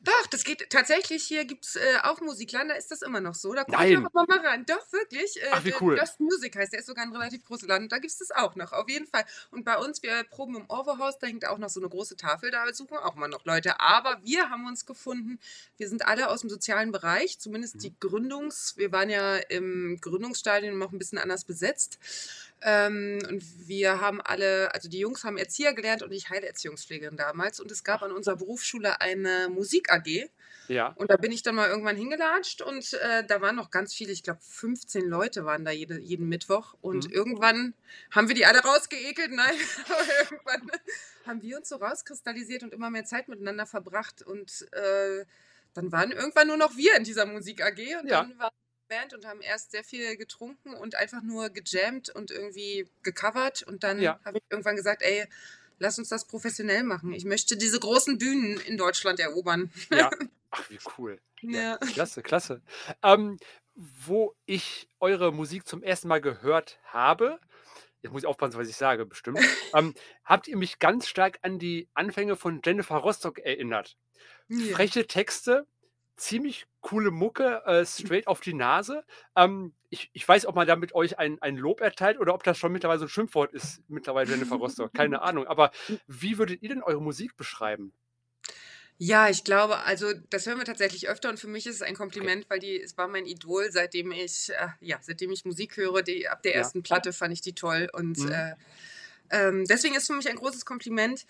Doch, 0.00 0.26
das 0.30 0.44
geht 0.44 0.70
tatsächlich. 0.70 1.24
Hier 1.24 1.44
gibt 1.44 1.64
es 1.66 1.74
äh, 1.76 1.80
auch 2.04 2.20
Musikladen, 2.20 2.68
da 2.68 2.74
ist 2.76 2.90
das 2.92 3.02
immer 3.02 3.20
noch 3.20 3.34
so. 3.34 3.52
Da 3.52 3.64
gucke 3.64 3.84
ich 3.84 3.94
Nein. 3.94 4.02
noch 4.04 4.10
immer 4.12 4.26
mal 4.28 4.46
rein. 4.46 4.64
Doch, 4.64 4.92
wirklich. 4.92 5.42
Äh, 5.42 5.48
Ach, 5.50 5.64
wie 5.64 5.70
der 5.70 5.82
cool. 5.82 5.98
Just 5.98 6.20
Music 6.20 6.54
heißt, 6.56 6.72
der 6.72 6.80
ist 6.80 6.86
sogar 6.86 7.04
ein 7.04 7.12
relativ 7.14 7.44
großer 7.44 7.66
Laden. 7.66 7.88
Da 7.88 7.98
gibt 7.98 8.12
es 8.12 8.18
das 8.18 8.30
auch 8.30 8.54
noch, 8.54 8.72
auf 8.72 8.88
jeden 8.88 9.06
Fall. 9.06 9.24
Und 9.50 9.64
bei 9.64 9.76
uns, 9.76 10.02
wir 10.04 10.22
proben 10.24 10.54
im 10.56 10.70
Overhaus, 10.70 11.18
da 11.18 11.26
hängt 11.26 11.46
auch 11.48 11.58
noch 11.58 11.68
so 11.68 11.80
eine 11.80 11.88
große 11.88 12.16
Tafel, 12.16 12.52
da 12.52 12.72
suchen 12.72 12.92
wir 12.92 13.04
auch 13.04 13.16
immer 13.16 13.28
noch 13.28 13.44
Leute. 13.44 13.80
Aber 13.80 14.20
wir 14.22 14.50
haben 14.50 14.66
uns 14.66 14.86
gefunden, 14.86 15.40
wir 15.76 15.88
sind 15.88 16.06
alle 16.06 16.28
aus 16.30 16.42
dem 16.42 16.50
sozialen 16.50 16.92
Bereich, 16.92 17.40
zumindest 17.40 17.74
Mhm. 17.76 17.78
die 17.80 17.94
Gründungs-, 18.00 18.76
wir 18.76 18.92
waren 18.92 19.10
ja 19.10 19.36
im 19.36 19.98
Gründungsstadion 20.00 20.78
noch 20.78 20.92
ein 20.92 20.98
bisschen 20.98 21.18
anders 21.18 21.44
besetzt. 21.44 21.98
Ähm, 22.62 23.18
und 23.28 23.42
wir 23.68 24.00
haben 24.00 24.20
alle, 24.20 24.72
also 24.74 24.88
die 24.88 24.98
Jungs 24.98 25.24
haben 25.24 25.38
Erzieher 25.38 25.72
gelernt 25.74 26.02
und 26.02 26.12
ich 26.12 26.28
Heilerziehungspflegerin 26.30 27.16
damals. 27.16 27.60
Und 27.60 27.70
es 27.70 27.84
gab 27.84 28.02
an 28.02 28.12
unserer 28.12 28.36
Berufsschule 28.36 29.00
eine 29.00 29.48
Musik 29.50 29.90
AG. 29.92 30.28
Ja. 30.68 30.88
Und 30.96 31.10
da 31.10 31.16
bin 31.16 31.32
ich 31.32 31.42
dann 31.42 31.56
mal 31.56 31.68
irgendwann 31.68 31.96
hingelatscht 31.96 32.62
und 32.62 32.92
äh, 32.94 33.24
da 33.26 33.40
waren 33.40 33.56
noch 33.56 33.70
ganz 33.70 33.92
viele, 33.92 34.12
ich 34.12 34.22
glaube 34.22 34.38
15 34.40 35.04
Leute 35.08 35.44
waren 35.44 35.64
da 35.64 35.72
jede, 35.72 35.98
jeden 35.98 36.28
Mittwoch. 36.28 36.74
Und 36.80 37.06
Mhm. 37.08 37.12
irgendwann 37.12 37.74
haben 38.12 38.28
wir 38.28 38.36
die 38.36 38.46
alle 38.46 38.60
rausgeekelt, 38.60 39.32
nein, 39.32 39.54
aber 39.88 40.06
irgendwann 40.22 40.70
haben 41.26 41.42
wir 41.42 41.56
uns 41.58 41.68
so 41.68 41.76
rauskristallisiert 41.76 42.62
und 42.62 42.72
immer 42.72 42.90
mehr 42.90 43.04
Zeit 43.04 43.28
miteinander 43.28 43.66
verbracht. 43.66 44.22
Und 44.22 44.66
äh, 44.72 45.24
dann 45.74 45.90
waren 45.92 46.12
irgendwann 46.12 46.46
nur 46.48 46.56
noch 46.56 46.76
wir 46.76 46.94
in 46.96 47.04
dieser 47.04 47.26
Musik 47.26 47.62
AG 47.64 47.78
und 48.00 48.08
Ja. 48.08 48.22
dann 48.22 48.38
waren 48.38 48.50
wir 48.90 48.96
Band 48.96 49.14
und 49.14 49.26
haben 49.26 49.40
erst 49.40 49.70
sehr 49.70 49.84
viel 49.84 50.16
getrunken 50.16 50.74
und 50.74 50.94
einfach 50.96 51.22
nur 51.22 51.48
gejammt 51.50 52.10
und 52.10 52.30
irgendwie 52.30 52.88
gecovert. 53.02 53.62
Und 53.62 53.82
dann 53.84 54.00
Ja. 54.00 54.20
habe 54.24 54.38
ich 54.38 54.44
irgendwann 54.50 54.76
gesagt, 54.76 55.02
ey, 55.02 55.26
lass 55.78 55.98
uns 55.98 56.08
das 56.08 56.26
professionell 56.26 56.82
machen. 56.82 57.12
Ich 57.12 57.24
möchte 57.24 57.56
diese 57.56 57.80
großen 57.80 58.18
Bühnen 58.18 58.58
in 58.60 58.76
Deutschland 58.76 59.20
erobern. 59.20 59.70
Ja. 59.90 60.10
Ach, 60.50 60.68
wie 60.68 60.78
cool. 60.98 61.20
Ja. 61.42 61.78
Klasse, 61.78 62.22
klasse. 62.22 62.60
Ähm, 63.02 63.38
wo 63.74 64.34
ich 64.46 64.88
eure 64.98 65.32
Musik 65.32 65.66
zum 65.66 65.82
ersten 65.82 66.08
Mal 66.08 66.20
gehört 66.20 66.78
habe, 66.84 67.38
jetzt 68.02 68.12
muss 68.12 68.22
ich 68.22 68.26
aufpassen, 68.26 68.58
was 68.58 68.68
ich 68.68 68.76
sage, 68.76 69.06
bestimmt, 69.06 69.38
ähm, 69.74 69.94
habt 70.24 70.48
ihr 70.48 70.56
mich 70.56 70.80
ganz 70.80 71.06
stark 71.06 71.38
an 71.42 71.58
die 71.58 71.88
Anfänge 71.94 72.34
von 72.36 72.60
Jennifer 72.64 72.96
Rostock 72.96 73.38
erinnert. 73.38 73.96
Freche 74.72 75.06
Texte, 75.06 75.66
ziemlich 76.20 76.66
coole 76.80 77.10
Mucke, 77.10 77.62
äh, 77.66 77.84
straight 77.86 78.26
auf 78.26 78.40
die 78.40 78.54
Nase. 78.54 79.04
Ähm, 79.36 79.74
ich, 79.88 80.10
ich 80.12 80.26
weiß, 80.26 80.46
ob 80.46 80.54
man 80.54 80.66
damit 80.66 80.94
euch 80.94 81.18
ein, 81.18 81.40
ein 81.42 81.56
Lob 81.56 81.80
erteilt 81.80 82.18
oder 82.20 82.34
ob 82.34 82.44
das 82.44 82.58
schon 82.58 82.72
mittlerweile 82.72 83.00
so 83.00 83.06
ein 83.06 83.08
Schimpfwort 83.08 83.52
ist, 83.52 83.82
mittlerweile 83.88 84.30
Jennifer 84.30 84.56
Rostock. 84.56 84.94
Keine 84.94 85.22
Ahnung. 85.22 85.46
Aber 85.46 85.70
wie 86.06 86.38
würdet 86.38 86.62
ihr 86.62 86.68
denn 86.68 86.82
eure 86.82 87.02
Musik 87.02 87.36
beschreiben? 87.36 87.92
Ja, 88.98 89.30
ich 89.30 89.44
glaube, 89.44 89.78
also 89.78 90.12
das 90.28 90.46
hören 90.46 90.58
wir 90.58 90.64
tatsächlich 90.66 91.08
öfter 91.08 91.30
und 91.30 91.40
für 91.40 91.48
mich 91.48 91.66
ist 91.66 91.76
es 91.76 91.82
ein 91.82 91.94
Kompliment, 91.94 92.44
weil 92.50 92.58
die, 92.58 92.78
es 92.80 92.98
war 92.98 93.08
mein 93.08 93.24
Idol, 93.24 93.70
seitdem 93.72 94.12
ich, 94.12 94.50
äh, 94.50 94.68
ja, 94.80 94.98
seitdem 95.00 95.30
ich 95.32 95.44
Musik 95.46 95.76
höre, 95.78 96.02
die, 96.02 96.28
ab 96.28 96.42
der 96.42 96.54
Ja. 96.54 96.54
ersten 96.54 96.82
Platte 96.82 97.12
fand 97.14 97.32
ich 97.32 97.40
die 97.40 97.54
toll 97.54 97.88
und 97.94 98.18
Mhm. 98.18 98.26
äh, 98.26 98.56
ähm, 99.30 99.64
deswegen 99.66 99.94
ist 99.94 100.06
für 100.06 100.14
mich 100.14 100.28
ein 100.28 100.36
großes 100.36 100.64
Kompliment. 100.64 101.24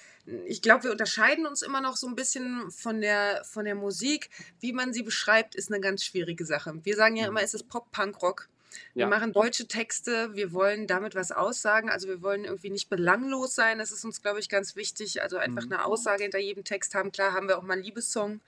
Ich 0.47 0.63
glaube, 0.63 0.85
wir 0.85 0.91
unterscheiden 0.93 1.47
uns 1.47 1.63
immer 1.63 1.81
noch 1.81 1.97
so 1.97 2.07
ein 2.07 2.15
bisschen 2.17 2.71
von 2.71 3.01
der, 3.01 3.43
von 3.45 3.65
der 3.65 3.75
Musik. 3.75 4.31
Wie 4.61 4.73
man 4.73 4.93
sie 4.93 5.03
beschreibt, 5.03 5.55
ist 5.55 5.71
eine 5.71 5.81
ganz 5.81 6.05
schwierige 6.05 6.45
Sache. 6.47 6.75
Wir 6.83 6.97
sagen 6.97 7.17
ja 7.17 7.25
Mhm. 7.25 7.31
immer, 7.31 7.43
es 7.43 7.55
ist 7.55 7.69
Pop-Punk-Rock. 7.69 8.49
Wir 8.97 9.07
Ja. 9.07 9.09
machen 9.09 9.33
deutsche 9.33 9.67
Texte, 9.67 10.35
wir 10.35 10.53
wollen 10.53 10.87
damit 10.87 11.17
was 11.17 11.33
aussagen, 11.33 11.91
also 11.91 12.07
wir 12.07 12.23
wollen 12.23 12.45
irgendwie 12.45 12.71
nicht 12.71 12.89
belanglos 12.89 13.55
sein, 13.57 13.79
das 13.79 13.91
ist 13.91 14.05
uns, 14.05 14.23
glaube 14.23 14.39
ich, 14.39 14.49
ganz 14.49 14.77
wichtig, 14.77 15.23
also 15.23 15.39
einfach 15.39 15.65
Mhm. 15.65 15.73
eine 15.73 15.85
Aussage 15.85 16.23
hinter 16.23 16.39
jedem 16.39 16.63
Text 16.63 16.95
haben. 16.95 17.11
Klar 17.11 17.33
haben 17.33 17.49
wir 17.49 17.59
auch 17.59 17.63
mal 17.63 17.73
einen 17.75 17.83
Liebessong, 17.83 18.41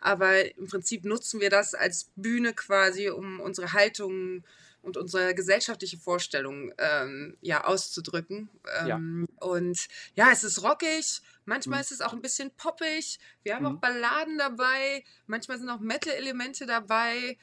aber 0.00 0.56
im 0.56 0.66
Prinzip 0.66 1.04
nutzen 1.04 1.40
wir 1.40 1.50
das 1.50 1.74
als 1.74 2.08
Bühne 2.16 2.52
quasi, 2.52 3.10
um 3.10 3.38
unsere 3.40 3.72
Haltung 3.72 4.42
und 4.82 4.96
unsere 4.96 5.34
gesellschaftliche 5.34 5.98
Vorstellung 5.98 6.72
ähm, 6.78 7.36
ja, 7.40 7.64
auszudrücken. 7.64 8.48
Ja. 8.86 8.96
Ähm, 8.96 9.26
Und 9.40 9.78
ja, 10.14 10.30
es 10.32 10.44
ist 10.44 10.62
rockig, 10.62 11.20
manchmal 11.44 11.78
Mhm. 11.78 11.82
ist 11.82 11.92
es 11.92 12.00
auch 12.00 12.12
ein 12.12 12.22
bisschen 12.22 12.50
poppig, 12.52 13.18
wir 13.42 13.54
haben 13.54 13.64
Mhm. 13.64 13.76
auch 13.76 13.80
Balladen 13.80 14.38
dabei, 14.38 15.04
manchmal 15.26 15.58
sind 15.58 15.68
auch 15.70 15.80
Metal-Elemente 15.80 16.66
dabei 16.66 17.36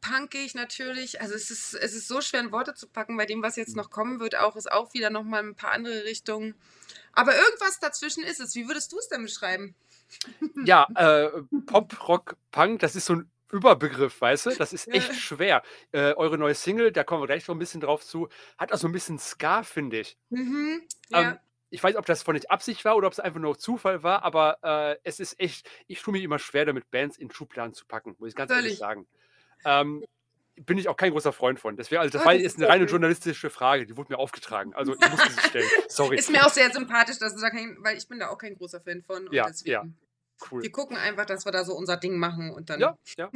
punkig 0.00 0.54
natürlich. 0.54 1.20
Also 1.20 1.34
es 1.34 1.50
ist, 1.50 1.74
es 1.74 1.94
ist 1.94 2.08
so 2.08 2.22
schwer 2.22 2.40
in 2.40 2.52
Worte 2.52 2.72
zu 2.74 2.88
packen. 2.88 3.18
Bei 3.18 3.26
dem, 3.26 3.42
was 3.42 3.56
jetzt 3.56 3.76
noch 3.76 3.90
kommen 3.90 4.18
wird, 4.18 4.34
auch 4.34 4.56
ist 4.56 4.72
auch 4.72 4.94
wieder 4.94 5.10
noch 5.10 5.24
mal 5.24 5.42
ein 5.42 5.54
paar 5.54 5.72
andere 5.72 6.04
Richtungen. 6.04 6.54
Aber 7.12 7.36
irgendwas 7.36 7.80
dazwischen 7.80 8.24
ist 8.24 8.40
es. 8.40 8.54
Wie 8.54 8.66
würdest 8.66 8.92
du 8.92 8.98
es 8.98 9.08
denn 9.08 9.22
beschreiben? 9.22 9.74
Ja, 10.64 10.86
äh, 10.94 11.28
Pop, 11.66 12.08
Rock, 12.08 12.36
Punk, 12.50 12.80
das 12.80 12.96
ist 12.96 13.06
so 13.06 13.16
ein 13.16 13.30
Überbegriff, 13.50 14.20
weißt 14.20 14.46
du? 14.46 14.50
Das 14.56 14.72
ist 14.72 14.86
Ja. 14.86 14.94
echt 14.94 15.14
schwer. 15.14 15.62
Äh, 15.92 16.12
eure 16.14 16.38
neue 16.38 16.54
Single, 16.54 16.92
da 16.92 17.04
kommen 17.04 17.22
wir 17.22 17.26
gleich 17.26 17.46
noch 17.48 17.54
ein 17.54 17.58
bisschen 17.58 17.80
drauf 17.80 18.04
zu, 18.04 18.28
hat 18.58 18.72
auch 18.72 18.78
so 18.78 18.88
ein 18.88 18.92
bisschen 18.92 19.18
Ska, 19.18 19.62
finde 19.62 20.00
ich. 20.00 20.16
Mhm. 20.30 20.82
Ja. 21.08 21.20
Ähm, 21.32 21.38
ich 21.72 21.82
weiß, 21.82 21.94
ob 21.96 22.06
das 22.06 22.22
von 22.24 22.34
nicht 22.34 22.50
Absicht 22.50 22.84
war 22.84 22.96
oder 22.96 23.06
ob 23.06 23.12
es 23.12 23.20
einfach 23.20 23.38
nur 23.40 23.56
Zufall 23.58 24.02
war, 24.02 24.24
aber 24.24 24.58
äh, 24.62 24.96
es 25.04 25.20
ist 25.20 25.38
echt, 25.38 25.68
ich 25.86 26.00
tue 26.02 26.12
mich 26.12 26.22
immer 26.24 26.38
schwer 26.40 26.64
damit, 26.64 26.90
Bands 26.90 27.16
in 27.16 27.30
Schubladen 27.30 27.74
zu 27.74 27.86
packen, 27.86 28.16
muss 28.18 28.30
ich 28.30 28.34
ganz 28.34 28.50
ehrlich 28.50 28.64
Völlig. 28.64 28.78
sagen. 28.78 29.06
Ähm, 29.64 30.04
bin 30.56 30.76
ich 30.78 30.88
auch 30.88 30.96
kein 30.96 31.12
großer 31.12 31.32
Freund 31.32 31.58
von. 31.60 31.76
Deswegen, 31.76 32.00
also 32.00 32.12
das 32.12 32.22
Ah, 32.22 32.26
war 32.26 32.34
jetzt 32.34 32.44
ist 32.44 32.56
eine 32.58 32.68
reine 32.68 32.84
journalistische 32.84 33.48
Frage, 33.50 33.86
die 33.86 33.96
wurde 33.96 34.12
mir 34.12 34.18
aufgetragen. 34.18 34.74
Also 34.74 34.94
ich 34.94 35.10
musste 35.10 35.30
sie 35.30 35.40
stellen. 35.48 35.68
Sorry. 35.88 36.16
Ist 36.18 36.30
mir 36.30 36.44
auch 36.44 36.50
sehr 36.50 36.70
sympathisch, 36.70 37.18
dass 37.18 37.34
du 37.34 37.40
da 37.40 37.48
kein, 37.50 37.76
weil 37.80 37.96
ich 37.96 38.06
bin 38.08 38.18
da 38.18 38.28
auch 38.28 38.36
kein 38.36 38.56
großer 38.56 38.80
Fan 38.80 39.02
von. 39.02 39.28
Und 39.28 39.32
Ja, 39.32 39.46
deswegen, 39.46 39.70
ja. 39.70 39.84
Cool. 40.50 40.62
Wir 40.62 40.72
gucken 40.72 40.96
einfach, 40.96 41.26
dass 41.26 41.44
wir 41.44 41.52
da 41.52 41.64
so 41.64 41.74
unser 41.74 41.96
Ding 41.96 42.16
machen 42.16 42.50
und 42.50 42.70
dann. 42.70 42.80
Ja, 42.80 42.98
ja. 43.16 43.30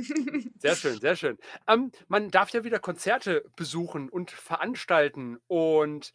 Sehr 0.58 0.76
schön, 0.76 1.00
sehr 1.00 1.16
schön. 1.16 1.38
Ähm, 1.68 1.92
man 2.08 2.30
darf 2.30 2.50
ja 2.50 2.64
wieder 2.64 2.78
Konzerte 2.78 3.44
besuchen 3.56 4.08
und 4.08 4.30
veranstalten. 4.30 5.38
Und 5.46 6.12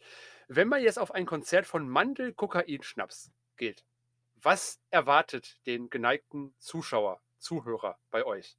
wenn 0.48 0.68
man 0.68 0.82
jetzt 0.82 0.98
auf 0.98 1.12
ein 1.12 1.26
Konzert 1.26 1.66
von 1.66 1.88
Mandel 1.88 2.32
Kokain 2.32 2.82
Schnaps 2.82 3.30
geht, 3.56 3.84
was 4.34 4.80
erwartet 4.90 5.58
den 5.66 5.90
geneigten 5.90 6.54
Zuschauer, 6.58 7.20
Zuhörer 7.38 7.98
bei 8.10 8.24
euch? 8.24 8.56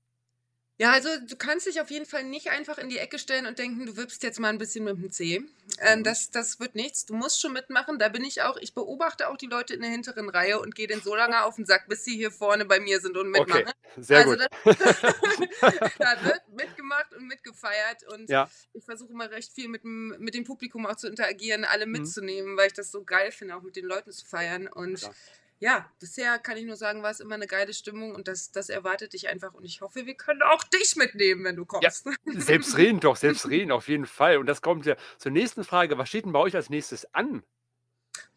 Ja, 0.81 0.93
also 0.93 1.09
du 1.27 1.35
kannst 1.35 1.67
dich 1.67 1.79
auf 1.79 1.91
jeden 1.91 2.07
Fall 2.07 2.23
nicht 2.23 2.49
einfach 2.49 2.79
in 2.79 2.89
die 2.89 2.97
Ecke 2.97 3.19
stellen 3.19 3.45
und 3.45 3.59
denken, 3.59 3.85
du 3.85 3.97
wirbst 3.97 4.23
jetzt 4.23 4.39
mal 4.39 4.47
ein 4.49 4.57
bisschen 4.57 4.83
mit 4.83 4.97
dem 4.97 5.11
C. 5.11 5.43
Ähm, 5.77 5.99
Mhm. 5.99 6.03
das, 6.03 6.31
das 6.31 6.59
wird 6.59 6.73
nichts. 6.73 7.05
Du 7.05 7.13
musst 7.13 7.39
schon 7.39 7.53
mitmachen. 7.53 7.99
Da 7.99 8.09
bin 8.09 8.23
ich 8.23 8.41
auch. 8.41 8.57
Ich 8.57 8.73
beobachte 8.73 9.29
auch 9.29 9.37
die 9.37 9.45
Leute 9.45 9.75
in 9.75 9.81
der 9.81 9.91
hinteren 9.91 10.27
Reihe 10.27 10.59
und 10.59 10.73
gehe 10.73 10.87
denen 10.87 11.03
so 11.03 11.13
lange 11.13 11.43
auf 11.43 11.57
den 11.57 11.67
Sack, 11.67 11.87
bis 11.87 12.03
sie 12.03 12.15
hier 12.15 12.31
vorne 12.31 12.65
bei 12.65 12.79
mir 12.79 12.99
sind 12.99 13.15
und 13.15 13.29
mitmachen. 13.29 13.61
Okay, 13.67 14.01
sehr 14.01 14.17
also 14.21 14.31
gut. 14.37 14.47
Da 15.99 16.23
wird 16.25 16.41
mitgemacht 16.49 17.13
und 17.15 17.27
mitgefeiert 17.27 18.01
und 18.07 18.27
Ja. 18.31 18.49
ich 18.73 18.83
versuche 18.83 19.11
immer 19.11 19.29
recht 19.29 19.53
viel 19.53 19.67
mit 19.67 19.83
dem, 19.83 20.15
mit 20.17 20.33
dem 20.33 20.45
Publikum 20.45 20.87
auch 20.87 20.95
zu 20.95 21.07
interagieren, 21.07 21.63
alle 21.63 21.85
Mhm. 21.85 21.91
mitzunehmen, 21.91 22.57
weil 22.57 22.67
ich 22.67 22.73
das 22.73 22.89
so 22.89 23.03
geil 23.03 23.31
finde, 23.31 23.55
auch 23.55 23.61
mit 23.61 23.75
den 23.75 23.85
Leuten 23.85 24.11
zu 24.11 24.25
feiern. 24.25 24.67
Und 24.67 24.95
Klar. 24.97 25.13
Ja, 25.61 25.89
bisher 25.99 26.39
kann 26.39 26.57
ich 26.57 26.65
nur 26.65 26.75
sagen, 26.75 27.03
war 27.03 27.11
es 27.11 27.19
immer 27.19 27.35
eine 27.35 27.45
geile 27.45 27.71
Stimmung 27.73 28.15
und 28.15 28.27
das, 28.27 28.51
das 28.51 28.69
erwartet 28.69 29.13
dich 29.13 29.29
einfach. 29.29 29.53
Und 29.53 29.63
ich 29.63 29.81
hoffe, 29.81 30.07
wir 30.07 30.15
können 30.15 30.41
auch 30.41 30.63
dich 30.63 30.95
mitnehmen, 30.95 31.43
wenn 31.43 31.55
du 31.55 31.65
kommst. 31.65 32.03
Selbstredend 32.25 33.03
doch, 33.03 33.15
selbstredend 33.15 33.71
auf 33.71 33.87
jeden 33.87 34.07
Fall. 34.07 34.37
Und 34.37 34.47
das 34.47 34.63
kommt 34.63 34.87
ja 34.87 34.95
zur 35.19 35.31
nächsten 35.31 35.63
Frage. 35.63 35.99
Was 35.99 36.09
steht 36.09 36.25
denn 36.25 36.31
bei 36.31 36.39
euch 36.39 36.55
als 36.55 36.71
nächstes 36.71 37.13
an? 37.13 37.43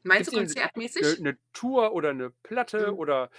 Meinst 0.02 0.32
du 0.32 0.36
Gibt's 0.36 0.52
denn 0.52 0.62
konzertmäßig? 0.64 1.02
Eine, 1.02 1.30
eine 1.30 1.38
Tour 1.54 1.92
oder 1.92 2.10
eine 2.10 2.30
Platte 2.42 2.92
Mhm. 2.92 2.98
oder 2.98 3.30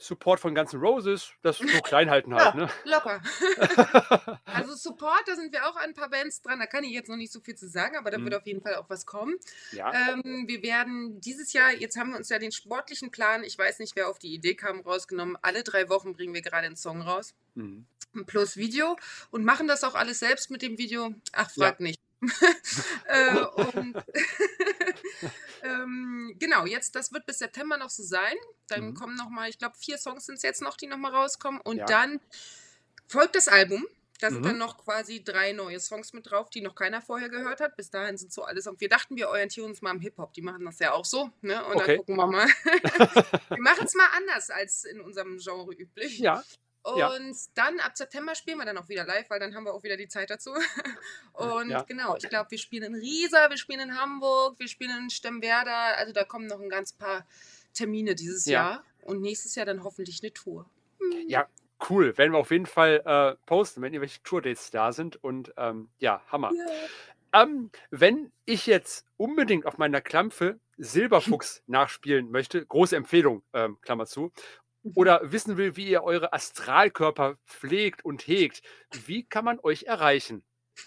Support 0.00 0.38
von 0.38 0.54
ganzen 0.54 0.78
Roses, 0.80 1.32
das 1.42 1.58
so 1.58 1.80
klein 1.82 2.08
halten 2.08 2.32
halt, 2.34 2.54
ne? 2.54 2.68
Locker. 2.84 3.20
also 4.44 4.74
Support, 4.74 5.22
da 5.26 5.34
sind 5.34 5.52
wir 5.52 5.66
auch 5.66 5.74
an 5.76 5.90
ein 5.90 5.94
paar 5.94 6.08
Bands 6.08 6.40
dran. 6.40 6.60
Da 6.60 6.66
kann 6.66 6.84
ich 6.84 6.92
jetzt 6.92 7.08
noch 7.08 7.16
nicht 7.16 7.32
so 7.32 7.40
viel 7.40 7.56
zu 7.56 7.68
sagen, 7.68 7.96
aber 7.96 8.10
da 8.10 8.18
Mhm. 8.18 8.24
wird 8.24 8.34
auf 8.36 8.46
jeden 8.46 8.62
Fall 8.62 8.76
auch 8.76 8.88
was 8.88 9.06
kommen. 9.06 9.34
Ja. 9.72 9.92
Ähm, 9.92 10.44
wir 10.46 10.62
werden 10.62 11.20
dieses 11.20 11.52
Jahr, 11.52 11.72
jetzt 11.72 11.96
haben 11.96 12.10
wir 12.10 12.16
uns 12.16 12.28
ja 12.28 12.38
den 12.38 12.52
sportlichen 12.52 13.10
Plan, 13.10 13.42
ich 13.42 13.58
weiß 13.58 13.80
nicht, 13.80 13.96
wer 13.96 14.08
auf 14.08 14.18
die 14.18 14.32
Idee 14.32 14.54
kam, 14.54 14.80
rausgenommen. 14.80 15.36
Alle 15.42 15.64
drei 15.64 15.88
Wochen 15.88 16.12
bringen 16.12 16.32
wir 16.32 16.42
gerade 16.42 16.66
einen 16.66 16.76
Song 16.76 17.00
raus. 17.02 17.34
Mhm. 17.54 17.86
Plus 18.26 18.56
Video 18.56 18.96
und 19.30 19.44
machen 19.44 19.66
das 19.68 19.82
auch 19.84 19.94
alles 19.94 20.20
selbst 20.20 20.50
mit 20.50 20.62
dem 20.62 20.78
Video. 20.78 21.12
Ach, 21.32 21.50
Ja. 21.56 21.66
frag 21.66 21.80
nicht. 21.80 22.00
äh, 23.06 23.36
und 23.38 23.96
ähm, 25.62 26.34
genau, 26.38 26.66
jetzt, 26.66 26.94
das 26.94 27.12
wird 27.12 27.26
bis 27.26 27.38
September 27.38 27.76
noch 27.78 27.90
so 27.90 28.02
sein. 28.02 28.34
Dann 28.68 28.88
Mhm. 28.90 28.94
kommen 28.94 29.16
noch 29.16 29.28
mal, 29.30 29.48
ich 29.48 29.58
glaube, 29.58 29.76
vier 29.78 29.98
Songs 29.98 30.26
sind 30.26 30.36
es 30.36 30.42
jetzt 30.42 30.62
noch, 30.62 30.76
die 30.76 30.86
noch 30.86 30.96
mal 30.98 31.12
rauskommen. 31.14 31.60
Und 31.60 31.78
Ja. 31.78 31.86
dann 31.86 32.20
folgt 33.06 33.34
das 33.36 33.48
Album. 33.48 33.86
Da 34.20 34.30
sind 34.30 34.40
Mhm. 34.40 34.44
dann 34.46 34.58
noch 34.58 34.78
quasi 34.84 35.22
drei 35.22 35.52
neue 35.52 35.78
Songs 35.78 36.12
mit 36.12 36.28
drauf, 36.28 36.50
die 36.50 36.60
noch 36.60 36.74
keiner 36.74 37.00
vorher 37.00 37.28
gehört 37.28 37.60
hat. 37.60 37.76
Bis 37.76 37.88
dahin 37.90 38.18
sind 38.18 38.32
so 38.32 38.42
alles. 38.42 38.66
Und 38.66 38.80
wir 38.80 38.88
dachten, 38.88 39.16
wir 39.16 39.28
orientieren 39.28 39.70
uns 39.70 39.80
mal 39.80 39.90
am 39.90 40.00
Hip-Hop. 40.00 40.32
Die 40.34 40.42
machen 40.42 40.64
das 40.64 40.80
ja 40.80 40.92
auch 40.92 41.04
so. 41.04 41.30
Ne? 41.40 41.64
Und 41.66 41.76
Okay. 41.76 41.86
dann 41.86 41.96
gucken 41.98 42.16
wir 42.16 42.26
mal. 42.26 42.46
wir 43.48 43.62
machen 43.62 43.86
es 43.86 43.94
mal 43.94 44.08
anders 44.16 44.50
als 44.50 44.82
in 44.84 45.00
unserem 45.00 45.38
Genre 45.38 45.72
üblich. 45.72 46.18
Ja, 46.18 46.42
Ja. 46.96 47.08
Und 47.08 47.36
dann 47.54 47.80
ab 47.80 47.96
September 47.96 48.34
spielen 48.34 48.58
wir 48.58 48.64
dann 48.64 48.78
auch 48.78 48.88
wieder 48.88 49.04
live, 49.04 49.28
weil 49.30 49.40
dann 49.40 49.54
haben 49.54 49.64
wir 49.64 49.74
auch 49.74 49.82
wieder 49.82 49.96
die 49.96 50.08
Zeit 50.08 50.30
dazu. 50.30 50.52
Und 51.32 51.70
Ja. 51.70 51.82
genau, 51.82 52.16
ich 52.16 52.28
glaube, 52.28 52.50
wir 52.50 52.58
spielen 52.58 52.94
in 52.94 53.00
Riesa, 53.00 53.50
wir 53.50 53.56
spielen 53.56 53.80
in 53.80 53.98
Hamburg, 53.98 54.58
wir 54.58 54.68
spielen 54.68 54.96
in 55.04 55.10
Stemwerder. 55.10 55.96
Also 55.98 56.12
da 56.12 56.24
kommen 56.24 56.46
noch 56.46 56.60
ein 56.60 56.68
ganz 56.70 56.92
paar 56.92 57.26
Termine 57.74 58.14
dieses 58.14 58.46
Ja. 58.46 58.52
Jahr. 58.52 58.84
Und 59.02 59.20
nächstes 59.20 59.54
Jahr 59.54 59.66
dann 59.66 59.84
hoffentlich 59.84 60.20
eine 60.22 60.32
Tour. 60.32 60.68
ja, 61.26 61.46
cool. 61.88 62.16
Werden 62.18 62.32
wir 62.32 62.38
auf 62.38 62.50
jeden 62.50 62.66
Fall 62.66 63.02
äh, 63.04 63.36
posten, 63.46 63.82
wenn 63.82 63.92
irgendwelche 63.92 64.22
Tourdates 64.22 64.70
da 64.70 64.92
sind. 64.92 65.22
Und 65.22 65.52
ähm, 65.56 65.88
ja, 65.98 66.22
Hammer. 66.28 66.52
Ähm, 67.32 67.70
wenn 67.90 68.32
ich 68.46 68.66
jetzt 68.66 69.06
unbedingt 69.16 69.66
auf 69.66 69.78
meiner 69.78 70.00
Klampfe 70.00 70.58
Silberfuchs 70.78 71.62
nachspielen 71.66 72.30
möchte, 72.30 72.64
große 72.64 72.96
Empfehlung, 72.96 73.42
ähm, 73.52 73.78
Klammer 73.82 74.06
zu, 74.06 74.32
oder 74.94 75.20
wissen 75.32 75.56
will, 75.56 75.76
wie 75.76 75.88
ihr 75.88 76.02
eure 76.02 76.32
Astralkörper 76.32 77.36
pflegt 77.46 78.04
und 78.04 78.26
hegt, 78.26 78.62
wie 79.06 79.24
kann 79.24 79.44
man 79.44 79.58
euch 79.60 79.84
erreichen? 79.84 80.44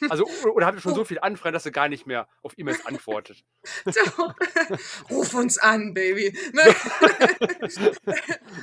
Also, 0.10 0.26
oder 0.54 0.68
habt 0.68 0.78
ihr 0.78 0.82
schon 0.82 0.96
so 0.96 1.04
viel 1.04 1.20
Anfragen, 1.20 1.54
dass 1.54 1.66
ihr 1.66 1.74
gar 1.74 1.90
nicht 1.90 2.08
mehr 2.08 2.30
auf 2.44 2.54
E-Mails 2.58 2.86
antwortet? 2.86 3.44
So. 3.86 4.34
Ruf 5.10 5.34
uns 5.34 5.58
an, 5.58 5.94
Baby. 5.94 6.38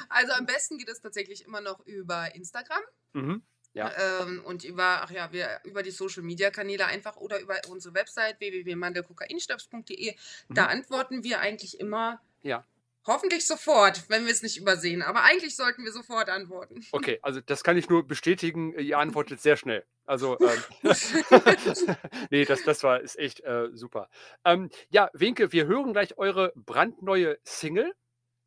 Also 0.08 0.32
am 0.32 0.46
besten 0.46 0.78
geht 0.78 0.88
es 0.88 1.00
tatsächlich 1.00 1.44
immer 1.44 1.60
noch 1.60 1.80
über 1.86 2.34
Instagram. 2.34 2.82
Mhm. 3.12 3.42
Ja. 3.74 3.92
Ähm, 4.22 4.42
und 4.44 4.64
über, 4.64 5.02
ach 5.02 5.10
ja, 5.10 5.30
wir, 5.32 5.60
über 5.64 5.82
die 5.82 5.90
Social 5.90 6.22
Media 6.22 6.50
Kanäle 6.50 6.86
einfach 6.86 7.16
oder 7.16 7.40
über 7.40 7.60
unsere 7.68 7.94
Website 7.94 8.40
www.mandelkokainstabs.de. 8.40 10.14
Da 10.48 10.64
Mhm. 10.64 10.68
antworten 10.70 11.24
wir 11.24 11.40
eigentlich 11.40 11.78
immer. 11.78 12.20
Ja. 12.42 12.64
Hoffentlich 13.08 13.46
sofort, 13.46 14.04
wenn 14.10 14.26
wir 14.26 14.32
es 14.32 14.42
nicht 14.42 14.58
übersehen. 14.58 15.00
Aber 15.02 15.22
eigentlich 15.22 15.56
sollten 15.56 15.82
wir 15.82 15.92
sofort 15.92 16.28
antworten. 16.28 16.84
Okay, 16.92 17.18
also 17.22 17.40
das 17.40 17.64
kann 17.64 17.78
ich 17.78 17.88
nur 17.88 18.06
bestätigen. 18.06 18.78
Ihr 18.78 18.98
antwortet 18.98 19.40
sehr 19.40 19.56
schnell. 19.56 19.86
Also, 20.04 20.38
ähm, 20.40 20.62
nee, 22.30 22.44
das, 22.44 22.62
das 22.64 22.82
war 22.82 23.00
ist 23.00 23.18
echt 23.18 23.40
äh, 23.40 23.68
super. 23.72 24.10
Ähm, 24.44 24.68
ja, 24.90 25.08
Winke, 25.14 25.52
wir 25.52 25.66
hören 25.66 25.94
gleich 25.94 26.18
eure 26.18 26.52
brandneue 26.54 27.38
Single, 27.44 27.94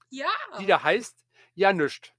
Ja. 0.10 0.30
die 0.60 0.68
da 0.68 0.84
heißt 0.84 1.18
Ja 1.56 1.74
nischt. 1.74 2.14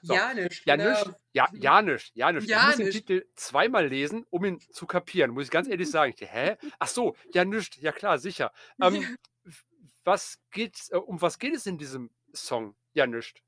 So. 0.00 0.14
Ja, 0.14 0.32
nicht. 0.34 0.66
Ja 0.66 0.76
genau. 0.76 1.16
Ja, 1.32 1.48
ja 1.52 1.82
nischt. 1.82 2.12
Ja 2.14 2.32
nischt. 2.32 2.48
Ja 2.48 2.70
ich 2.70 2.76
muss 2.76 2.76
den. 2.76 2.90
Titel 2.92 3.24
zweimal 3.36 3.88
lesen, 3.88 4.26
um 4.30 4.44
ihn 4.44 4.60
zu 4.72 4.86
kapieren, 4.86 5.32
muss 5.32 5.44
ich 5.44 5.50
ganz 5.50 5.68
ehrlich 5.68 5.90
sagen. 5.90 6.12
Dachte, 6.12 6.26
hä? 6.32 6.56
Ach 6.78 6.88
so, 6.88 7.14
ja 7.34 7.44
nischt. 7.44 7.76
Ja 7.78 7.92
klar, 7.92 8.18
sicher. 8.18 8.52
Ähm, 8.80 9.16
was 10.04 10.38
geht's, 10.50 10.90
äh, 10.90 10.96
um 10.96 11.20
was 11.22 11.38
geht 11.38 11.54
es 11.54 11.66
in 11.66 11.78
diesem 11.78 12.10
Song? 12.34 12.76
Ja 12.94 13.06
nischt. 13.06 13.42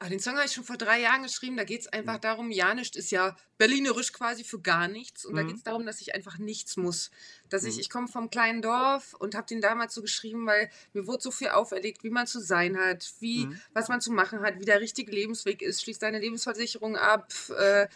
Ah, 0.00 0.08
den 0.08 0.20
Song 0.20 0.36
habe 0.36 0.46
ich 0.46 0.52
schon 0.52 0.62
vor 0.62 0.76
drei 0.76 1.00
Jahren 1.00 1.24
geschrieben. 1.24 1.56
Da 1.56 1.64
geht 1.64 1.80
es 1.80 1.88
einfach 1.88 2.18
Mhm. 2.18 2.20
darum, 2.20 2.52
ja 2.52 2.72
nicht 2.72 2.94
ist 2.94 3.10
ja 3.10 3.36
berlinerisch 3.58 4.12
quasi 4.12 4.44
für 4.44 4.60
gar 4.60 4.86
nichts. 4.86 5.24
Und 5.24 5.34
da 5.34 5.42
Mhm. 5.42 5.42
geht 5.42 5.56
es 5.56 5.64
darum, 5.64 5.86
dass 5.86 6.00
ich 6.00 6.14
einfach 6.14 6.38
nichts 6.38 6.76
muss. 6.76 7.10
Dass 7.48 7.64
ich, 7.64 7.78
Mhm. 7.78 7.80
ich 7.80 7.90
komme 7.90 8.06
vom 8.06 8.30
kleinen 8.30 8.62
Dorf 8.62 9.14
und 9.14 9.34
habe 9.34 9.48
den 9.48 9.60
damals 9.60 9.94
so 9.94 10.00
geschrieben, 10.02 10.46
weil 10.46 10.70
mir 10.92 11.08
wurde 11.08 11.22
so 11.24 11.32
viel 11.32 11.48
auferlegt, 11.48 12.04
wie 12.04 12.10
man 12.10 12.28
zu 12.28 12.38
sein 12.40 12.78
hat, 12.78 13.12
wie, 13.18 13.48
Mhm. 13.48 13.62
was 13.74 13.88
man 13.88 14.00
zu 14.00 14.12
machen 14.12 14.40
hat, 14.42 14.60
wie 14.60 14.64
der 14.64 14.80
richtige 14.80 15.10
Lebensweg 15.10 15.62
ist, 15.62 15.82
schließ 15.82 15.98
deine 15.98 16.20
Lebensversicherung 16.20 16.96
ab, 16.96 17.32
äh, 17.58 17.88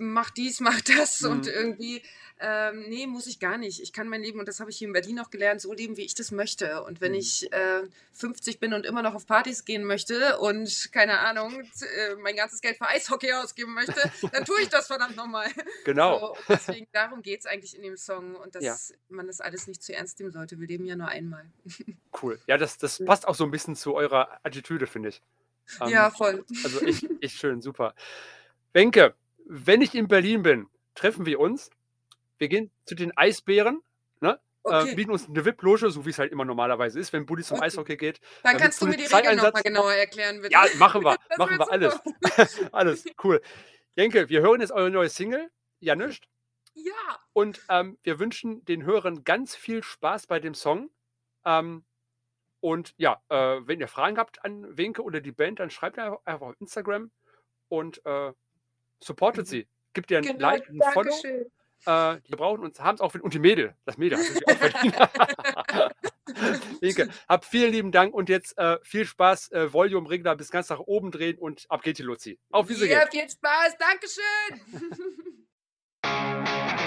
mach 0.00 0.30
dies, 0.30 0.60
mach 0.60 0.80
das 0.80 1.22
und 1.22 1.46
Mhm. 1.46 1.52
irgendwie, 1.52 2.02
ähm, 2.40 2.84
nee, 2.88 3.06
muss 3.06 3.26
ich 3.26 3.38
gar 3.38 3.58
nicht. 3.58 3.80
Ich 3.82 3.92
kann 3.92 4.08
mein 4.08 4.22
Leben, 4.22 4.40
und 4.40 4.48
das 4.48 4.58
habe 4.60 4.70
ich 4.70 4.78
hier 4.78 4.88
in 4.88 4.92
Berlin 4.94 5.20
auch 5.20 5.30
gelernt, 5.30 5.60
so 5.60 5.72
leben, 5.72 5.96
wie 5.96 6.04
ich 6.04 6.14
das 6.14 6.30
möchte. 6.30 6.82
Und 6.84 7.00
wenn 7.00 7.12
Mhm. 7.12 7.18
ich 7.18 7.52
äh, 7.52 7.82
50 8.14 8.58
bin 8.60 8.72
und 8.72 8.86
immer 8.86 9.02
noch 9.02 9.14
auf 9.14 9.26
Partys 9.26 9.64
gehen 9.64 9.84
möchte 9.84 10.38
und, 10.38 10.90
keine 10.92 11.18
Ahnung, 11.20 11.60
äh, 11.60 12.14
mein 12.16 12.36
ganzes 12.36 12.60
Geld 12.60 12.78
für 12.78 12.88
Eishockey 12.88 13.32
ausgeben 13.34 13.74
möchte, 13.74 14.00
dann 14.32 14.44
tue 14.44 14.60
ich 14.62 14.68
das 14.70 14.86
verdammt 14.86 15.16
nochmal. 15.16 15.48
Genau. 15.84 16.18
So, 16.18 16.26
und 16.36 16.44
deswegen, 16.48 16.86
darum 16.92 17.22
geht 17.22 17.40
es 17.40 17.46
eigentlich 17.46 17.76
in 17.76 17.82
dem 17.82 17.96
Song 17.96 18.34
und 18.36 18.54
dass 18.54 18.64
Ja. 18.64 18.76
man 19.08 19.26
das 19.26 19.40
alles 19.40 19.66
nicht 19.66 19.82
zu 19.82 19.94
ernst 19.94 20.18
nehmen 20.18 20.32
sollte. 20.32 20.58
Wir 20.58 20.66
leben 20.66 20.86
ja 20.86 20.96
nur 20.96 21.08
einmal. 21.08 21.44
Cool. 22.22 22.40
Ja, 22.46 22.56
das, 22.58 22.78
das 22.78 22.98
passt 23.04 23.28
auch 23.28 23.34
so 23.34 23.44
ein 23.44 23.50
bisschen 23.50 23.76
zu 23.76 23.94
eurer 23.94 24.40
Attitüde, 24.42 24.86
finde 24.86 25.10
ich. 25.10 25.22
Ähm, 25.80 25.88
ja, 25.88 26.10
voll. 26.10 26.44
Also 26.64 26.80
echt, 26.80 27.04
echt 27.20 27.36
schön, 27.36 27.60
super. 27.62 27.94
Wenke, 28.72 29.14
wenn 29.52 29.80
ich 29.82 29.96
in 29.96 30.06
Berlin 30.06 30.42
bin, 30.42 30.68
treffen 30.94 31.26
wir 31.26 31.40
uns. 31.40 31.70
Wir 32.38 32.48
gehen 32.48 32.70
zu 32.84 32.94
den 32.94 33.16
Eisbären, 33.16 33.82
ne? 34.20 34.40
Äh, 34.64 34.82
Okay, 34.82 34.94
bieten 34.94 35.10
uns 35.10 35.28
eine 35.28 35.44
VIP-Loge, 35.44 35.90
so 35.90 36.06
wie 36.06 36.10
es 36.10 36.18
halt 36.20 36.30
immer 36.30 36.44
normalerweise 36.44 37.00
ist, 37.00 37.12
wenn 37.12 37.26
Buddy 37.26 37.42
zum 37.42 37.56
Okay. 37.56 37.66
Eishockey 37.66 37.96
geht. 37.96 38.20
dann 38.44 38.52
mit 38.52 38.62
kannst 38.62 38.80
du 38.80 38.86
mir 38.86 38.96
die 38.96 39.06
Regeln 39.06 39.36
nochmal 39.38 39.62
genauer 39.62 39.92
erklären, 39.92 40.40
bitte. 40.40 40.52
Ja, 40.52 40.64
machen 40.76 41.02
wir, 41.02 41.16
machen 41.36 41.58
wir 41.58 41.70
alles. 41.70 41.98
alles, 42.72 43.04
cool. 43.24 43.42
Jenke, 43.96 44.28
wir 44.28 44.40
hören 44.40 44.60
jetzt 44.60 44.70
eure 44.70 44.90
neue 44.90 45.08
Single, 45.08 45.50
ja 45.80 45.96
nicht. 45.96 46.28
Ja, 46.74 47.18
Und 47.32 47.60
ähm, 47.68 47.98
wir 48.04 48.20
wünschen 48.20 48.64
den 48.66 48.84
Hörern 48.84 49.24
ganz 49.24 49.56
viel 49.56 49.82
Spaß 49.82 50.28
bei 50.28 50.38
dem 50.38 50.54
Song. 50.54 50.90
Ähm, 51.44 51.84
und 52.60 52.94
ja, 52.98 53.20
äh, 53.28 53.60
wenn 53.66 53.80
ihr 53.80 53.88
Fragen 53.88 54.16
habt 54.16 54.44
an 54.44 54.76
Wenke 54.76 55.02
oder 55.02 55.20
die 55.20 55.32
Band, 55.32 55.58
dann 55.58 55.70
schreibt 55.70 55.98
einfach 55.98 56.20
einfach 56.24 56.46
auf 56.48 56.60
Instagram 56.60 57.10
und 57.68 58.04
äh, 58.06 58.32
supportet 59.02 59.46
sie. 59.48 59.66
Gibt 59.92 60.10
ihr 60.10 60.18
ein 60.18 60.24
genau, 60.24 60.38
Like, 60.38 60.68
ein 60.68 60.80
Follow. 60.92 61.14
Äh, 61.86 62.20
die 62.28 62.36
brauchen 62.36 62.62
uns, 62.62 62.78
haben 62.80 62.96
es 62.96 63.00
auch, 63.00 63.14
und 63.14 63.32
die 63.32 63.38
Mädel. 63.38 63.74
Das 63.86 63.96
Mädel 63.96 64.18
natürlich 64.18 64.46
auch. 64.46 64.60
Wenke, 66.80 67.08
habt 67.28 67.44
vielen 67.46 67.72
lieben 67.72 67.90
Dank 67.90 68.12
und 68.14 68.28
jetzt 68.28 68.56
äh, 68.58 68.78
viel 68.82 69.06
Spaß. 69.06 69.50
Äh, 69.52 69.72
Volume-Regler 69.72 70.36
bis 70.36 70.50
ganz 70.50 70.68
nach 70.68 70.80
oben 70.80 71.10
drehen 71.10 71.38
und 71.38 71.64
ab 71.68 71.82
geht 71.82 71.98
die 71.98 72.02
Luzi. 72.02 72.38
Auf 72.50 72.68
Wiedersehen. 72.68 72.90
Ja, 72.90 73.06
viel 73.10 73.28
Spaß. 73.28 73.76
Dankeschön. 73.78 74.26